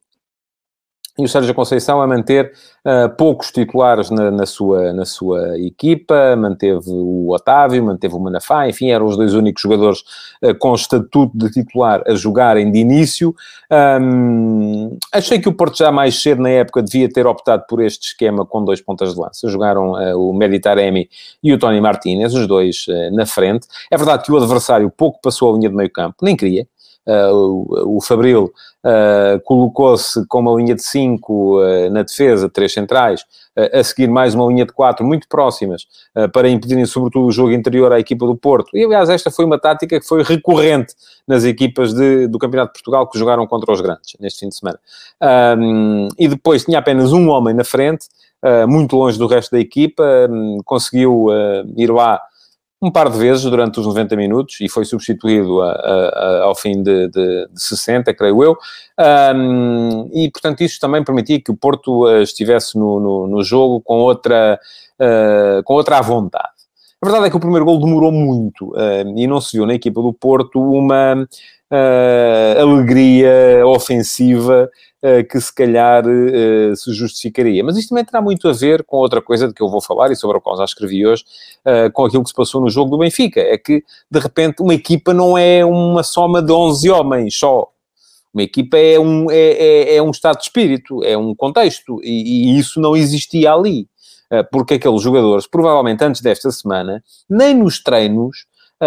e 1.17 1.25
o 1.25 1.29
Sérgio 1.29 1.55
Conceição 1.55 2.03
a 2.03 2.07
manter 2.07 2.53
uh, 2.85 3.09
poucos 3.17 3.53
titulares 3.53 4.11
na, 4.11 4.33
na, 4.33 4.47
sua, 4.47 4.93
na 4.93 5.05
sua 5.05 5.57
equipa, 5.61 6.35
manteve 6.35 6.89
o 6.89 7.33
Otávio, 7.33 7.85
manteve 7.85 8.15
o 8.15 8.19
Manafá, 8.19 8.69
enfim, 8.69 8.91
eram 8.91 9.07
os 9.07 9.17
dois 9.17 9.33
únicos 9.33 9.63
jogadores 9.63 10.01
uh, 10.43 10.55
com 10.59 10.75
estatuto 10.75 11.31
de 11.37 11.51
titular 11.51 12.03
a 12.07 12.15
jogarem 12.17 12.71
de 12.71 12.81
início. 12.81 13.35
Um, 14.01 14.99
achei 15.13 15.39
que 15.39 15.49
o 15.49 15.53
Porto 15.53 15.79
já 15.79 15.93
mais 15.93 16.21
cedo 16.21 16.43
na 16.43 16.51
época 16.51 16.83
devia 16.83 17.09
ter 17.09 17.27
optado 17.29 17.65
por 17.69 17.81
este 17.81 18.09
esquema 18.09 18.45
com 18.45 18.65
dois 18.65 18.81
pontas 18.81 19.15
de 19.15 19.21
lança. 19.21 19.49
Jogaram 19.49 19.93
uh, 19.93 20.19
o 20.19 20.35
Meditaremi 20.35 21.09
e 21.43 21.53
o 21.53 21.59
Tony 21.59 21.81
Martinez, 21.81 22.35
os 22.35 22.49
dois 22.49 22.87
na 23.13 23.25
frente. 23.25 23.69
É 23.91 23.97
verdade 23.97 24.25
que 24.25 24.33
o 24.33 24.37
adversário 24.37 24.91
pouco 24.91 25.21
passou 25.23 25.53
a 25.53 25.57
linha 25.57 25.69
de 25.69 25.77
meio 25.77 25.91
campo, 25.91 26.17
nem 26.23 26.37
queria, 26.37 26.67
o, 27.07 27.97
o, 27.97 28.01
Fabril 28.01 28.53
uh, 28.85 29.41
colocou-se 29.45 30.27
com 30.27 30.41
uma 30.41 30.55
linha 30.55 30.75
de 30.75 30.83
5 30.83 31.33
uh, 31.33 31.91
na 31.91 32.03
defesa, 32.03 32.49
três 32.49 32.73
centrais, 32.73 33.25
a 33.73 33.85
seguir 33.85 34.09
mais 34.09 34.35
uma 34.35 34.49
linha 34.49 34.67
de 34.67 34.73
4 34.73 35.07
muito 35.07 35.29
próximas, 35.29 35.87
para 36.33 36.49
impedirem 36.49 36.85
sobretudo 36.87 37.27
o 37.27 37.31
jogo 37.31 37.53
interior 37.53 37.93
à 37.93 38.01
equipa 38.01 38.27
do 38.27 38.35
Porto. 38.35 38.77
E 38.77 38.83
aliás, 38.83 39.09
esta 39.09 39.31
foi 39.31 39.45
uma 39.45 39.61
tática 39.61 40.01
que 40.01 40.05
foi 40.05 40.25
recorrente 40.25 40.93
nas 41.25 41.45
equipas 41.45 41.95
de, 41.95 42.27
do 42.27 42.37
Campeonato 42.37 42.73
de 42.73 42.81
Portugal 42.81 43.09
que 43.09 43.17
jogaram 43.17 43.47
contra 43.47 43.73
os 43.73 43.81
grandes 43.81 44.17
neste 44.19 44.41
fim 44.41 44.49
de 44.49 44.57
semana. 44.57 44.81
Um, 45.57 46.09
e 46.19 46.27
depois 46.27 46.65
tinha 46.65 46.81
apenas 46.81 47.13
um 47.13 47.29
homem 47.29 47.55
na 47.55 47.63
frente, 47.63 48.09
muito 48.67 48.97
longe 48.97 49.17
do 49.17 49.29
resto 49.29 49.53
da 49.53 49.61
equipa, 49.61 50.03
um, 50.29 50.59
conseguiu 50.65 51.29
ir 51.77 51.93
lá 51.93 52.21
um 52.85 52.91
par 52.91 53.09
de 53.09 53.17
vezes 53.17 53.45
durante 53.45 53.81
os 53.81 53.87
90 53.87 54.15
minutos 54.15 54.61
e 54.61 54.69
foi 54.69 54.85
substituído 54.85 55.63
a, 55.63 55.71
a, 55.71 56.09
a, 56.09 56.43
ao 56.45 56.55
fim 56.55 56.83
de, 56.83 57.09
de, 57.09 57.49
de, 57.51 57.63
60, 57.63 58.13
creio 58.13 58.45
eu. 58.45 58.59
Um, 59.35 60.11
e, 60.13 60.31
portanto, 60.31 60.61
isso 60.63 60.79
também 60.79 61.03
permitia 61.03 61.41
que 61.41 61.51
o 61.51 61.57
Porto 61.57 62.05
uh, 62.05 62.21
estivesse 62.21 62.79
no, 62.79 63.01
no, 63.01 63.27
no, 63.27 63.43
jogo 63.43 63.81
com 63.81 64.01
outra, 64.01 64.61
uh, 65.01 65.63
com 65.65 65.73
outra 65.73 66.01
vontade. 66.03 66.53
A 67.01 67.07
verdade 67.07 67.27
é 67.27 67.31
que 67.31 67.37
o 67.37 67.41
primeiro 67.41 67.65
gol 67.65 67.81
demorou 67.81 68.13
muito 68.13 68.73
uh, 68.73 69.17
e 69.17 69.27
não 69.27 69.41
se 69.41 69.57
viu 69.57 69.67
na 69.67 69.75
equipa 69.75 70.03
do 70.03 70.13
Porto 70.13 70.61
uma 70.61 71.27
alegria 72.61 73.67
ofensiva 73.67 74.69
eh, 75.07 75.23
que 75.23 75.39
se 75.39 75.55
calhar 75.55 76.03
uh, 76.07 76.75
se 76.75 76.91
justificaria. 76.95 77.63
Mas 77.63 77.77
isto 77.77 77.91
também 77.91 78.07
terá 78.07 78.23
muito 78.23 78.49
a 78.49 78.55
ver 78.55 78.83
com 78.85 78.97
outra 78.97 79.21
coisa 79.21 79.47
de 79.47 79.53
que 79.53 79.63
eu 79.63 79.69
vou 79.69 79.83
falar 79.83 80.11
e 80.11 80.17
sobre 80.17 80.39
a 80.39 80.41
qual 80.41 80.57
já 80.57 80.65
escrevi 80.65 81.07
hoje, 81.07 81.23
uh, 81.61 81.93
com 81.93 82.07
aquilo 82.07 82.23
que 82.23 82.31
se 82.31 82.35
passou 82.35 82.59
no 82.59 82.71
jogo 82.71 82.91
do 82.91 82.97
Benfica. 82.97 83.39
É 83.39 83.59
que, 83.59 83.85
de 84.11 84.19
repente, 84.19 84.63
uma 84.63 84.73
equipa 84.73 85.13
não 85.13 85.37
é 85.37 85.63
uma 85.63 86.03
soma 86.03 86.41
de 86.41 86.51
11 86.51 86.91
homens 86.91 87.37
só. 87.37 87.69
Uma 88.33 88.45
equipa 88.45 88.79
é 88.79 88.99
um, 88.99 89.31
é, 89.31 89.37
é, 89.37 89.97
é 89.97 90.03
um 90.03 90.11
estado 90.11 90.39
de 90.39 90.45
espírito, 90.45 91.05
é 91.05 91.19
um 91.19 91.35
contexto, 91.35 92.01
e, 92.03 92.55
e 92.55 92.59
isso 92.59 92.81
não 92.81 92.97
existia 92.97 93.53
ali. 93.53 93.87
porque 94.51 94.75
aqueles 94.75 95.03
jogadores, 95.03 95.47
provavelmente 95.47 96.03
antes 96.03 96.23
desta 96.23 96.51
semana, 96.51 97.05
nem 97.29 97.55
nos 97.55 97.83
treinos, 97.83 98.47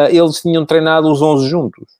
eles 0.10 0.42
tinham 0.42 0.66
treinado 0.66 1.12
os 1.12 1.22
11 1.22 1.48
juntos 1.48 1.97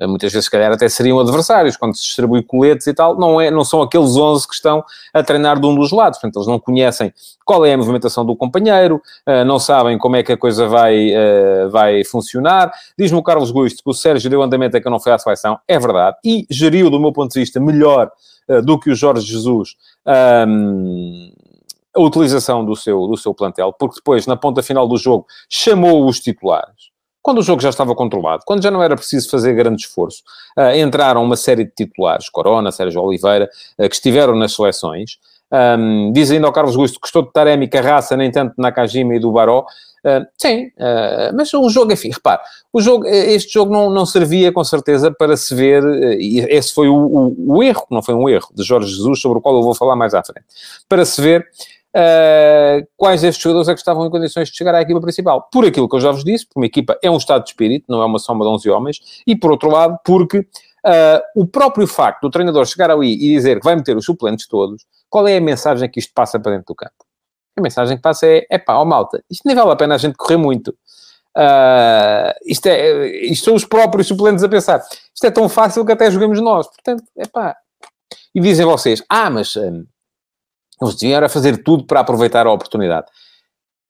muitas 0.00 0.32
vezes, 0.32 0.46
se 0.46 0.50
calhar, 0.50 0.72
até 0.72 0.88
seriam 0.88 1.20
adversários, 1.20 1.76
quando 1.76 1.94
se 1.96 2.02
distribui 2.02 2.42
coletes 2.42 2.86
e 2.86 2.94
tal, 2.94 3.18
não, 3.18 3.40
é, 3.40 3.50
não 3.50 3.64
são 3.64 3.82
aqueles 3.82 4.16
11 4.16 4.48
que 4.48 4.54
estão 4.54 4.82
a 5.12 5.22
treinar 5.22 5.60
de 5.60 5.66
um 5.66 5.74
dos 5.74 5.92
lados, 5.92 6.18
portanto, 6.18 6.36
eles 6.36 6.48
não 6.48 6.58
conhecem 6.58 7.12
qual 7.44 7.66
é 7.66 7.74
a 7.74 7.78
movimentação 7.78 8.24
do 8.24 8.34
companheiro, 8.34 9.02
uh, 9.28 9.44
não 9.44 9.58
sabem 9.58 9.98
como 9.98 10.16
é 10.16 10.22
que 10.22 10.32
a 10.32 10.36
coisa 10.36 10.66
vai, 10.66 11.10
uh, 11.10 11.70
vai 11.70 12.04
funcionar. 12.04 12.72
Diz-me 12.98 13.18
o 13.18 13.22
Carlos 13.22 13.50
Gusto 13.50 13.82
que 13.82 13.90
o 13.90 13.92
Sérgio 13.92 14.30
deu 14.30 14.42
andamento 14.42 14.76
a 14.76 14.80
que 14.80 14.88
não 14.88 14.98
foi 14.98 15.12
à 15.12 15.18
seleção, 15.18 15.58
é 15.68 15.78
verdade, 15.78 16.16
e 16.24 16.46
geriu, 16.50 16.88
do 16.88 16.98
meu 16.98 17.12
ponto 17.12 17.32
de 17.32 17.40
vista, 17.40 17.60
melhor 17.60 18.10
do 18.64 18.78
que 18.78 18.90
o 18.90 18.94
Jorge 18.94 19.24
Jesus. 19.26 19.76
A 20.04 22.00
utilização 22.00 22.64
do 22.64 22.74
seu, 22.74 23.06
do 23.06 23.16
seu 23.16 23.32
plantel, 23.32 23.72
porque 23.78 23.96
depois, 23.96 24.26
na 24.26 24.36
ponta 24.36 24.62
final 24.62 24.88
do 24.88 24.96
jogo, 24.96 25.26
chamou 25.48 26.06
os 26.08 26.18
titulares 26.20 26.91
quando 27.22 27.38
o 27.38 27.42
jogo 27.42 27.62
já 27.62 27.70
estava 27.70 27.94
controlado, 27.94 28.42
quando 28.44 28.62
já 28.62 28.70
não 28.70 28.82
era 28.82 28.96
preciso 28.96 29.30
fazer 29.30 29.54
grande 29.54 29.82
esforço, 29.82 30.22
uh, 30.58 30.76
entraram 30.76 31.22
uma 31.22 31.36
série 31.36 31.64
de 31.64 31.70
titulares, 31.70 32.28
Corona, 32.28 32.72
Sérgio 32.72 33.00
Oliveira, 33.00 33.48
uh, 33.78 33.88
que 33.88 33.94
estiveram 33.94 34.34
nas 34.34 34.54
seleções. 34.54 35.18
Um, 35.52 36.10
diz 36.12 36.30
ainda 36.30 36.46
ao 36.46 36.52
Carlos 36.52 36.74
Gusto 36.74 36.98
que 36.98 37.06
estou 37.06 37.22
de 37.22 37.30
Taremi, 37.30 37.68
Carraça, 37.68 38.16
nem 38.16 38.30
tanto 38.30 38.56
de 38.56 38.62
Nakajima 38.62 39.14
e 39.14 39.18
do 39.18 39.30
Baró. 39.30 39.66
Uh, 40.04 40.26
sim, 40.36 40.66
uh, 40.66 41.32
mas 41.36 41.52
o 41.54 41.68
jogo, 41.70 41.92
enfim, 41.92 42.10
repare, 42.10 42.40
o 42.72 42.80
jogo, 42.80 43.06
este 43.06 43.52
jogo 43.52 43.72
não, 43.72 43.88
não 43.88 44.04
servia 44.04 44.50
com 44.50 44.64
certeza 44.64 45.12
para 45.12 45.36
se 45.36 45.54
ver, 45.54 45.84
uh, 45.84 46.14
e 46.14 46.40
esse 46.40 46.74
foi 46.74 46.88
o, 46.88 46.96
o, 46.96 47.56
o, 47.58 47.62
erro, 47.62 47.86
não 47.88 48.02
foi 48.02 48.12
um 48.12 48.28
erro, 48.28 48.48
de 48.52 48.64
Jorge 48.64 48.88
Jesus, 48.88 49.20
sobre 49.20 49.38
o 49.38 49.40
qual 49.40 49.54
eu 49.54 49.62
vou 49.62 49.76
falar 49.76 49.94
mais 49.94 50.12
à 50.12 50.24
frente, 50.24 50.44
para 50.88 51.04
se 51.04 51.22
ver 51.22 51.46
uh, 51.94 52.86
quais 52.96 53.20
destes 53.20 53.42
jogadores 53.42 53.68
é 53.68 53.74
que 53.74 53.80
estavam 53.80 54.06
em 54.06 54.10
condições 54.10 54.48
de 54.48 54.56
chegar 54.56 54.74
à 54.74 54.80
equipa 54.80 55.00
principal. 55.00 55.48
Por 55.52 55.66
aquilo 55.66 55.88
que 55.88 55.96
eu 55.96 56.00
já 56.00 56.10
vos 56.10 56.24
disse, 56.24 56.46
porque 56.46 56.58
uma 56.58 56.66
equipa 56.66 56.98
é 57.02 57.10
um 57.10 57.16
estado 57.16 57.44
de 57.44 57.50
espírito, 57.50 57.86
não 57.88 58.02
é 58.02 58.04
uma 58.04 58.18
soma 58.18 58.44
de 58.44 58.50
11 58.50 58.70
homens, 58.70 59.00
e 59.26 59.36
por 59.36 59.50
outro 59.50 59.70
lado, 59.70 59.98
porque 60.04 60.38
uh, 60.38 61.20
o 61.36 61.46
próprio 61.46 61.86
facto 61.86 62.22
do 62.22 62.30
treinador 62.30 62.66
chegar 62.66 62.90
ali 62.90 63.12
e 63.12 63.34
dizer 63.34 63.58
que 63.58 63.64
vai 63.64 63.76
meter 63.76 63.96
os 63.96 64.04
suplentes 64.04 64.46
todos, 64.46 64.84
qual 65.08 65.28
é 65.28 65.36
a 65.36 65.40
mensagem 65.40 65.88
que 65.88 66.00
isto 66.00 66.12
passa 66.14 66.40
para 66.40 66.52
dentro 66.52 66.66
do 66.66 66.74
campo? 66.74 66.94
A 67.56 67.60
mensagem 67.60 67.96
que 67.96 68.02
passa 68.02 68.26
é, 68.26 68.46
é 68.50 68.58
pá, 68.58 68.74
ó 68.74 68.84
malta, 68.84 69.22
isto 69.30 69.42
nem 69.46 69.54
vale 69.54 69.72
a 69.72 69.76
pena 69.76 69.94
a 69.94 69.98
gente 69.98 70.16
correr 70.16 70.38
muito. 70.38 70.74
Uh, 71.36 72.32
isto, 72.44 72.66
é, 72.66 73.06
isto 73.26 73.44
são 73.44 73.54
os 73.54 73.64
próprios 73.64 74.06
suplentes 74.06 74.42
a 74.42 74.48
pensar. 74.48 74.82
Isto 75.14 75.26
é 75.26 75.30
tão 75.30 75.48
fácil 75.48 75.84
que 75.84 75.92
até 75.92 76.10
jogamos 76.10 76.40
nós. 76.40 76.66
Portanto, 76.66 77.04
é 77.16 77.26
pá. 77.26 77.56
E 78.34 78.40
dizem 78.40 78.64
vocês, 78.64 79.02
ah, 79.08 79.28
mas 79.28 79.54
eles 80.82 80.96
deviam 80.96 81.28
fazer 81.28 81.62
tudo 81.62 81.84
para 81.84 82.00
aproveitar 82.00 82.46
a 82.46 82.52
oportunidade. 82.52 83.06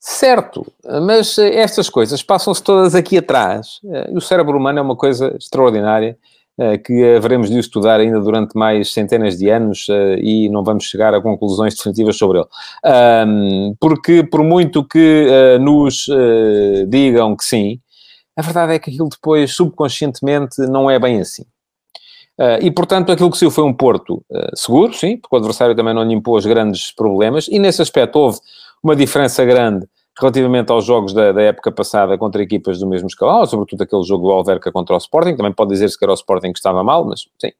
Certo, 0.04 0.66
mas 1.06 1.38
eh, 1.38 1.60
estas 1.60 1.88
coisas 1.88 2.24
passam-se 2.24 2.60
todas 2.60 2.92
aqui 2.92 3.18
atrás. 3.18 3.78
Eh, 3.84 4.10
e 4.12 4.16
o 4.16 4.20
cérebro 4.20 4.58
humano 4.58 4.80
é 4.80 4.82
uma 4.82 4.96
coisa 4.96 5.32
extraordinária 5.36 6.18
eh, 6.58 6.76
que 6.76 7.14
haveremos 7.14 7.48
de 7.48 7.56
estudar 7.56 8.00
ainda 8.00 8.18
durante 8.18 8.56
mais 8.58 8.92
centenas 8.92 9.38
de 9.38 9.48
anos 9.48 9.86
e 10.18 10.48
não 10.48 10.64
vamos 10.64 10.84
chegar 10.84 11.14
a 11.14 11.20
conclusões 11.20 11.76
definitivas 11.76 12.16
sobre 12.16 12.38
ele. 12.40 12.48
Porque, 13.78 14.24
por 14.24 14.42
muito 14.42 14.84
que 14.84 15.56
nos 15.60 16.06
digam 16.88 17.36
que 17.36 17.44
sim, 17.44 17.80
a 18.36 18.42
verdade 18.42 18.74
é 18.74 18.78
que 18.80 18.90
aquilo 18.90 19.08
depois, 19.08 19.54
subconscientemente, 19.54 20.60
não 20.62 20.90
é 20.90 20.98
bem 20.98 21.20
assim. 21.20 21.44
Uh, 22.38 22.56
e, 22.62 22.70
portanto, 22.70 23.12
aquilo 23.12 23.30
que 23.30 23.36
saiu 23.36 23.50
foi 23.50 23.62
um 23.62 23.74
Porto 23.74 24.24
uh, 24.30 24.56
seguro, 24.56 24.94
sim, 24.94 25.18
porque 25.18 25.36
o 25.36 25.38
adversário 25.38 25.74
também 25.74 25.92
não 25.92 26.02
lhe 26.02 26.14
impôs 26.14 26.46
grandes 26.46 26.90
problemas, 26.90 27.46
e 27.48 27.58
nesse 27.58 27.82
aspecto 27.82 28.18
houve 28.18 28.38
uma 28.82 28.96
diferença 28.96 29.44
grande 29.44 29.86
relativamente 30.18 30.70
aos 30.70 30.84
jogos 30.84 31.12
da, 31.12 31.32
da, 31.32 31.42
época 31.42 31.70
passada 31.70 32.16
contra 32.18 32.42
equipas 32.42 32.78
do 32.78 32.86
mesmo 32.86 33.06
escalão, 33.06 33.44
sobretudo 33.46 33.82
aquele 33.82 34.02
jogo 34.02 34.28
do 34.28 34.30
Alverca 34.30 34.72
contra 34.72 34.94
o 34.94 34.98
Sporting, 34.98 35.36
também 35.36 35.52
pode 35.52 35.70
dizer-se 35.70 35.98
que 35.98 36.04
era 36.04 36.12
o 36.12 36.14
Sporting 36.14 36.52
que 36.52 36.58
estava 36.58 36.82
mal, 36.82 37.04
mas 37.04 37.20
sim, 37.38 37.52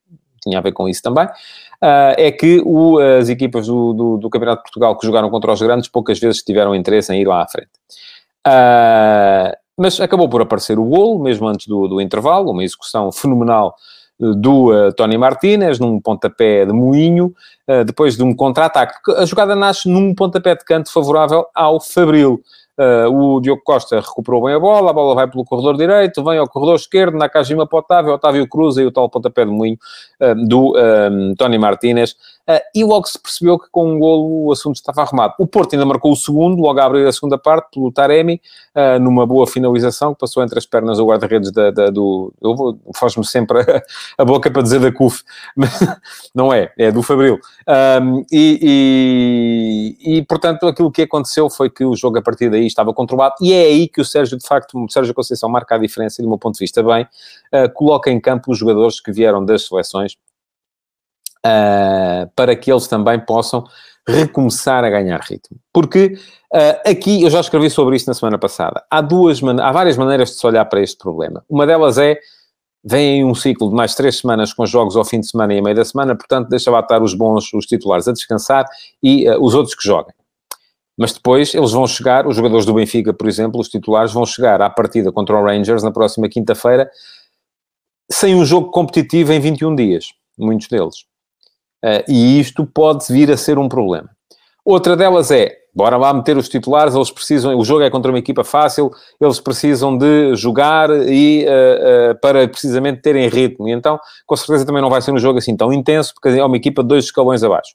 tinha 0.42 0.58
a 0.58 0.60
ver 0.60 0.72
com 0.72 0.88
isso 0.88 1.02
também, 1.02 1.26
uh, 1.26 2.14
é 2.16 2.30
que 2.30 2.62
o, 2.64 2.98
as 2.98 3.28
equipas 3.28 3.66
do, 3.66 3.92
do, 3.92 4.18
do, 4.18 4.30
Campeonato 4.30 4.60
de 4.60 4.64
Portugal 4.64 4.96
que 4.96 5.06
jogaram 5.06 5.30
contra 5.30 5.52
os 5.52 5.62
grandes 5.62 5.88
poucas 5.88 6.18
vezes 6.18 6.42
tiveram 6.42 6.74
interesse 6.74 7.12
em 7.12 7.20
ir 7.20 7.26
lá 7.26 7.42
à 7.42 7.46
frente. 7.46 7.70
mas 9.78 10.00
acabou 10.00 10.28
por 10.28 10.40
aparecer 10.42 10.78
o 10.78 10.84
golo, 10.84 11.22
mesmo 11.22 11.46
antes 11.46 11.66
do, 11.66 11.88
do 11.88 12.00
intervalo, 12.00 12.50
uma 12.50 12.64
execução 12.64 13.12
fenomenal 13.12 13.76
do 14.36 14.70
uh, 14.70 14.92
Tony 14.92 15.18
Martínez, 15.18 15.78
num 15.78 16.00
pontapé 16.00 16.64
de 16.64 16.72
moinho, 16.72 17.34
uh, 17.68 17.84
depois 17.84 18.16
de 18.16 18.22
um 18.22 18.34
contra-ataque. 18.34 18.94
A 19.16 19.24
jogada 19.24 19.56
nasce 19.56 19.88
num 19.88 20.14
pontapé 20.14 20.54
de 20.54 20.64
canto 20.64 20.92
favorável 20.92 21.46
ao 21.54 21.80
Fabril. 21.80 22.40
Uh, 22.78 23.36
o 23.36 23.40
Diogo 23.40 23.60
Costa 23.62 24.00
recuperou 24.00 24.44
bem 24.44 24.54
a 24.54 24.58
bola, 24.58 24.90
a 24.90 24.92
bola 24.94 25.14
vai 25.14 25.28
pelo 25.28 25.44
corredor 25.44 25.76
direito, 25.76 26.24
vem 26.24 26.38
ao 26.38 26.48
corredor 26.48 26.76
esquerdo, 26.76 27.12
na 27.12 27.26
Nakajima 27.26 27.66
para 27.66 27.78
Otávio, 27.78 28.12
Otávio 28.14 28.48
cruza 28.48 28.82
e 28.82 28.86
o 28.86 28.90
tal 28.90 29.10
pontapé 29.10 29.44
de 29.44 29.50
moinho 29.50 29.76
uh, 30.20 30.34
do 30.48 30.74
um, 30.74 31.34
Tony 31.36 31.58
Martínez. 31.58 32.12
Uh, 32.48 32.58
e 32.74 32.82
logo 32.82 33.06
se 33.06 33.18
percebeu 33.18 33.58
que 33.58 33.66
com 33.70 33.92
um 33.92 33.98
golo 33.98 34.46
o 34.46 34.52
assunto 34.52 34.76
estava 34.76 35.02
arrumado. 35.02 35.34
O 35.38 35.46
Porto 35.46 35.74
ainda 35.74 35.84
marcou 35.84 36.12
o 36.12 36.16
segundo, 36.16 36.62
logo 36.62 36.80
a 36.80 36.84
abrir 36.84 37.06
a 37.06 37.12
segunda 37.12 37.36
parte, 37.36 37.68
pelo 37.74 37.92
Taremi, 37.92 38.40
numa 39.00 39.24
boa 39.26 39.46
finalização, 39.46 40.12
que 40.12 40.20
passou 40.20 40.42
entre 40.42 40.58
as 40.58 40.66
pernas 40.66 40.98
do 40.98 41.06
guarda-redes 41.06 41.52
da, 41.52 41.70
da, 41.70 41.90
do... 41.90 42.32
Eu 42.42 42.76
faz-me 42.96 43.24
sempre 43.24 43.60
a, 43.60 43.82
a, 44.18 44.24
boca 44.24 44.50
para 44.50 44.62
dizer 44.62 44.80
da 44.80 44.90
CUF, 44.90 45.22
mas 45.54 45.78
não 46.34 46.52
é, 46.52 46.72
é 46.76 46.90
do 46.90 47.02
Fabril. 47.02 47.38
Um, 48.02 48.24
e, 48.32 48.58
e, 48.62 49.41
e, 50.04 50.22
portanto, 50.22 50.66
aquilo 50.66 50.90
que 50.90 51.02
aconteceu 51.02 51.48
foi 51.50 51.70
que 51.70 51.84
o 51.84 51.94
jogo 51.94 52.18
a 52.18 52.22
partir 52.22 52.50
daí 52.50 52.62
aí 52.62 52.66
estava 52.66 52.92
controlado, 52.92 53.34
e 53.40 53.52
é 53.52 53.64
aí 53.64 53.88
que 53.88 54.00
o 54.00 54.04
Sérgio, 54.04 54.38
de 54.38 54.46
facto, 54.46 54.82
o 54.82 54.88
Sérgio 54.90 55.14
Conceição 55.14 55.48
marca 55.48 55.74
a 55.74 55.78
diferença, 55.78 56.20
e 56.20 56.24
do 56.24 56.28
meu 56.28 56.38
ponto 56.38 56.54
de 56.54 56.60
vista 56.60 56.82
bem, 56.82 57.04
uh, 57.04 57.72
coloca 57.74 58.10
em 58.10 58.20
campo 58.20 58.52
os 58.52 58.58
jogadores 58.58 59.00
que 59.00 59.12
vieram 59.12 59.44
das 59.44 59.66
seleções, 59.66 60.14
uh, 61.44 62.30
para 62.34 62.56
que 62.56 62.70
eles 62.72 62.86
também 62.86 63.18
possam 63.20 63.64
recomeçar 64.06 64.84
a 64.84 64.90
ganhar 64.90 65.20
ritmo. 65.20 65.58
Porque 65.72 66.18
uh, 66.52 66.90
aqui, 66.90 67.22
eu 67.22 67.30
já 67.30 67.40
escrevi 67.40 67.70
sobre 67.70 67.96
isto 67.96 68.08
na 68.08 68.14
semana 68.14 68.38
passada, 68.38 68.84
há, 68.90 69.00
duas 69.00 69.40
há 69.42 69.72
várias 69.72 69.96
maneiras 69.96 70.30
de 70.30 70.36
se 70.36 70.46
olhar 70.46 70.64
para 70.64 70.80
este 70.80 70.98
problema. 70.98 71.44
Uma 71.48 71.66
delas 71.66 71.98
é, 71.98 72.18
vem 72.84 73.24
um 73.24 73.34
ciclo 73.34 73.68
de 73.68 73.74
mais 73.74 73.94
três 73.94 74.18
semanas 74.18 74.52
com 74.52 74.66
jogos 74.66 74.96
ao 74.96 75.04
fim 75.04 75.20
de 75.20 75.28
semana 75.28 75.54
e 75.54 75.58
a 75.58 75.62
meio 75.62 75.76
da 75.76 75.84
semana, 75.84 76.16
portanto 76.16 76.48
deixa 76.48 76.70
lá 76.70 76.80
estar 76.80 77.02
os 77.02 77.14
bons, 77.14 77.52
os 77.52 77.66
titulares 77.66 78.08
a 78.08 78.12
descansar 78.12 78.66
e 79.02 79.28
uh, 79.28 79.40
os 79.40 79.54
outros 79.54 79.74
que 79.74 79.84
joguem. 79.84 80.14
Mas 80.98 81.12
depois 81.12 81.54
eles 81.54 81.70
vão 81.70 81.86
chegar, 81.86 82.26
os 82.26 82.36
jogadores 82.36 82.66
do 82.66 82.74
Benfica, 82.74 83.14
por 83.14 83.28
exemplo, 83.28 83.60
os 83.60 83.68
titulares, 83.68 84.12
vão 84.12 84.26
chegar 84.26 84.60
à 84.60 84.68
partida 84.68 85.10
contra 85.10 85.36
o 85.36 85.44
Rangers 85.44 85.82
na 85.82 85.90
próxima 85.90 86.28
quinta-feira 86.28 86.90
sem 88.10 88.34
um 88.34 88.44
jogo 88.44 88.70
competitivo 88.70 89.32
em 89.32 89.40
21 89.40 89.74
dias, 89.74 90.08
muitos 90.38 90.68
deles. 90.68 91.00
Uh, 91.84 92.04
e 92.08 92.38
isto 92.38 92.66
pode 92.66 93.06
vir 93.10 93.30
a 93.30 93.36
ser 93.36 93.58
um 93.58 93.68
problema. 93.68 94.10
Outra 94.64 94.96
delas 94.96 95.30
é, 95.30 95.56
bora 95.74 95.96
lá 95.96 96.12
meter 96.12 96.36
os 96.36 96.48
titulares, 96.48 96.94
eles 96.94 97.10
precisam, 97.10 97.56
o 97.56 97.64
jogo 97.64 97.82
é 97.82 97.90
contra 97.90 98.12
uma 98.12 98.18
equipa 98.18 98.44
fácil, 98.44 98.90
eles 99.20 99.40
precisam 99.40 99.96
de 99.96 100.34
jogar 100.36 100.90
e 100.90 101.46
uh, 101.46 102.12
uh, 102.12 102.20
para 102.20 102.46
precisamente 102.46 103.00
terem 103.00 103.28
ritmo. 103.28 103.68
E 103.68 103.72
então, 103.72 103.98
com 104.26 104.36
certeza 104.36 104.66
também 104.66 104.82
não 104.82 104.90
vai 104.90 105.00
ser 105.00 105.12
um 105.12 105.18
jogo 105.18 105.38
assim 105.38 105.56
tão 105.56 105.72
intenso, 105.72 106.12
porque 106.14 106.38
é 106.38 106.44
uma 106.44 106.56
equipa 106.56 106.82
de 106.82 106.88
dois 106.88 107.06
escalões 107.06 107.42
abaixo. 107.42 107.74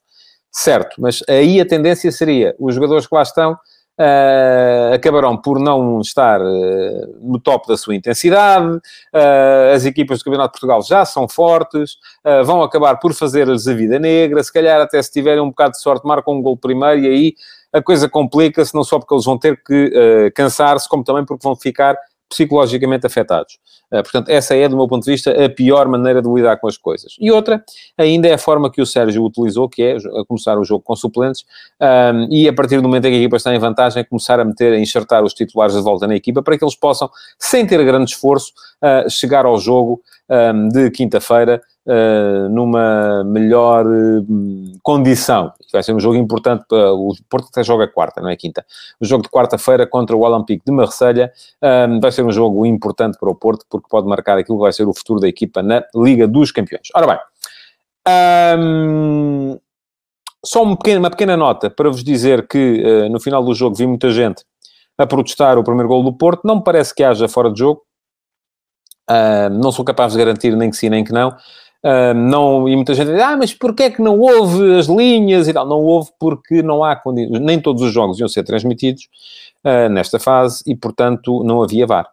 Certo, 0.52 0.96
mas 1.00 1.24
aí 1.28 1.60
a 1.60 1.66
tendência 1.66 2.12
seria, 2.12 2.56
os 2.60 2.74
jogadores 2.74 3.06
que 3.06 3.14
lá 3.14 3.22
estão 3.22 3.54
uh, 3.54 4.94
acabarão 4.94 5.36
por 5.36 5.60
não 5.60 6.00
estar 6.00 6.40
no 6.40 7.40
top 7.40 7.68
da 7.68 7.76
sua 7.76 7.96
intensidade, 7.96 8.80
as 9.74 9.86
equipas 9.86 10.20
do 10.20 10.24
Campeonato 10.24 10.54
de 10.54 10.60
Portugal 10.60 10.82
já 10.82 11.04
são 11.04 11.28
fortes, 11.28 11.98
vão 12.46 12.64
acabar 12.64 12.96
por 12.98 13.14
fazer-lhes 13.14 13.68
a 13.68 13.74
vida 13.74 14.00
negra, 14.00 14.42
se 14.42 14.54
calhar 14.54 14.82
até 14.82 15.02
se 15.02 15.12
tiverem 15.12 15.42
um 15.42 15.50
bocado 15.50 15.72
de 15.72 15.82
sorte 15.82 16.08
marcam 16.08 16.36
um 16.36 16.42
gol 16.42 16.58
primeiro 16.58 17.02
e 17.02 17.08
aí 17.08 17.34
a 17.74 17.82
coisa 17.82 18.10
complica-se, 18.10 18.74
não 18.74 18.84
só 18.84 19.00
porque 19.00 19.14
eles 19.14 19.26
vão 19.26 19.38
ter 19.38 19.62
que 19.64 20.32
cansar-se, 20.36 20.88
como 20.88 21.04
também 21.04 21.26
porque 21.26 21.44
vão 21.44 21.56
ficar 21.56 21.98
psicologicamente 22.30 23.06
afetados. 23.06 23.58
Uh, 23.92 24.04
portanto, 24.04 24.30
essa 24.30 24.54
é, 24.54 24.68
do 24.68 24.76
meu 24.76 24.88
ponto 24.88 25.06
de 25.06 25.12
vista, 25.12 25.32
a 25.32 25.50
pior 25.50 25.88
maneira 25.88 26.22
de 26.22 26.30
lidar 26.30 26.58
com 26.58 26.68
as 26.68 26.78
coisas. 26.78 27.16
E 27.20 27.32
outra, 27.32 27.64
ainda 27.98 28.28
é 28.28 28.34
a 28.34 28.38
forma 28.38 28.70
que 28.70 28.82
o 28.82 28.86
Sérgio 28.86 29.24
utilizou, 29.24 29.70
que 29.70 29.82
é 29.82 29.98
começar 30.28 30.58
o 30.58 30.64
jogo 30.64 30.84
com 30.84 30.96
suplentes, 30.96 31.46
um, 31.82 32.28
e 32.30 32.48
a 32.50 32.54
partir 32.54 32.78
do 32.78 32.84
momento 32.84 33.06
em 33.06 33.12
que 33.12 33.16
a 33.16 33.20
equipa 33.20 33.38
está 33.38 33.56
em 33.56 33.60
vantagem, 33.60 34.04
começar 34.04 34.40
a 34.40 34.46
meter, 34.46 34.74
a 34.74 34.80
enxertar 34.80 35.24
os 35.24 35.34
titulares 35.34 35.74
de 35.74 35.82
volta 35.82 36.06
na 36.06 36.16
equipa, 36.16 36.42
para 36.42 36.58
que 36.58 36.64
eles 36.64 36.76
possam, 36.76 37.10
sem 37.40 37.66
ter 37.66 37.84
grande 37.86 38.12
esforço, 38.12 38.52
uh, 38.84 39.10
chegar 39.10 39.46
ao 39.46 39.58
jogo 39.58 40.02
um, 40.30 40.68
de 40.68 40.92
quinta-feira 40.92 41.62
uh, 41.88 42.50
numa 42.50 43.24
melhor 43.24 43.86
uh, 43.86 44.26
condição. 44.84 45.52
Vai 45.72 45.82
ser 45.82 45.94
um 45.94 46.00
jogo 46.00 46.16
importante 46.16 46.66
para 46.68 46.94
o 46.94 47.14
Porto 47.30 47.48
até 47.50 47.64
joga 47.64 47.88
quarta, 47.88 48.22
não 48.22 48.30
é 48.30 48.36
quinta. 48.36 48.66
O 49.00 49.06
jogo 49.06 49.24
de 49.24 49.30
quarta-feira 49.30 49.88
contra 49.88 50.16
o 50.16 50.22
Olympique 50.22 50.64
de 50.66 50.72
Marselha 50.72 51.32
um, 51.90 52.00
vai 52.00 52.12
ser 52.12 52.24
um 52.24 52.32
jogo 52.32 52.66
importante 52.66 53.18
para 53.18 53.30
o 53.30 53.36
Porto 53.36 53.66
porque 53.70 53.88
pode 53.90 54.08
marcar 54.08 54.38
aquilo 54.38 54.58
que 54.58 54.64
vai 54.64 54.74
ser 54.74 54.88
o 54.88 54.94
futuro 54.94 55.20
da 55.20 55.28
equipa 55.28 55.64
na 55.64 55.84
Liga 55.96 56.28
dos 56.28 56.52
Campeões. 56.52 56.90
Ora 56.94 57.08
bem, 57.08 57.20
um, 58.60 59.60
só 60.46 60.64
uma 60.64 60.78
pequena, 60.78 61.00
uma 61.00 61.10
pequena, 61.10 61.36
nota 61.36 61.70
para 61.70 61.90
vos 61.90 62.04
dizer 62.04 62.48
que 62.48 62.84
uh, 62.84 63.10
no 63.10 63.20
final 63.20 63.44
do 63.44 63.54
jogo 63.54 63.76
vi 63.76 63.86
muita 63.86 64.10
gente 64.12 64.44
a 64.98 65.06
protestar 65.06 65.58
o 65.58 65.64
primeiro 65.64 65.88
gol 65.88 66.04
do 66.04 66.14
Porto. 66.14 66.42
Não 66.46 66.58
me 66.58 66.64
parece 66.64 66.94
que 66.96 67.04
haja 67.04 67.28
fora 67.28 67.52
de 67.52 67.60
jogo. 67.60 67.82
Uh, 69.10 69.50
não 69.50 69.72
sou 69.72 69.86
capaz 69.86 70.14
de 70.14 70.20
garantir 70.20 70.56
nem 70.56 70.70
que 70.70 70.76
sim 70.76 70.90
nem 70.90 71.04
que 71.04 71.14
não. 71.14 71.36
Uh, 71.88 72.14
não, 72.14 72.68
e 72.68 72.76
muita 72.76 72.94
gente 72.94 73.12
diz, 73.12 73.22
ah, 73.22 73.38
mas 73.38 73.54
porquê 73.54 73.84
é 73.84 73.90
que 73.90 74.02
não 74.02 74.20
houve 74.20 74.78
as 74.78 74.88
linhas 74.88 75.48
e 75.48 75.54
tal? 75.54 75.66
Não 75.66 75.80
houve 75.80 76.10
porque 76.20 76.62
não 76.62 76.84
há 76.84 76.98
condições, 76.98 77.40
nem 77.40 77.62
todos 77.62 77.82
os 77.82 77.94
jogos 77.94 78.20
iam 78.20 78.28
ser 78.28 78.44
transmitidos 78.44 79.08
uh, 79.64 79.88
nesta 79.88 80.20
fase 80.20 80.62
e, 80.68 80.76
portanto, 80.76 81.46
não 81.46 81.64
havia 81.64 81.88
VAR. 81.88 82.10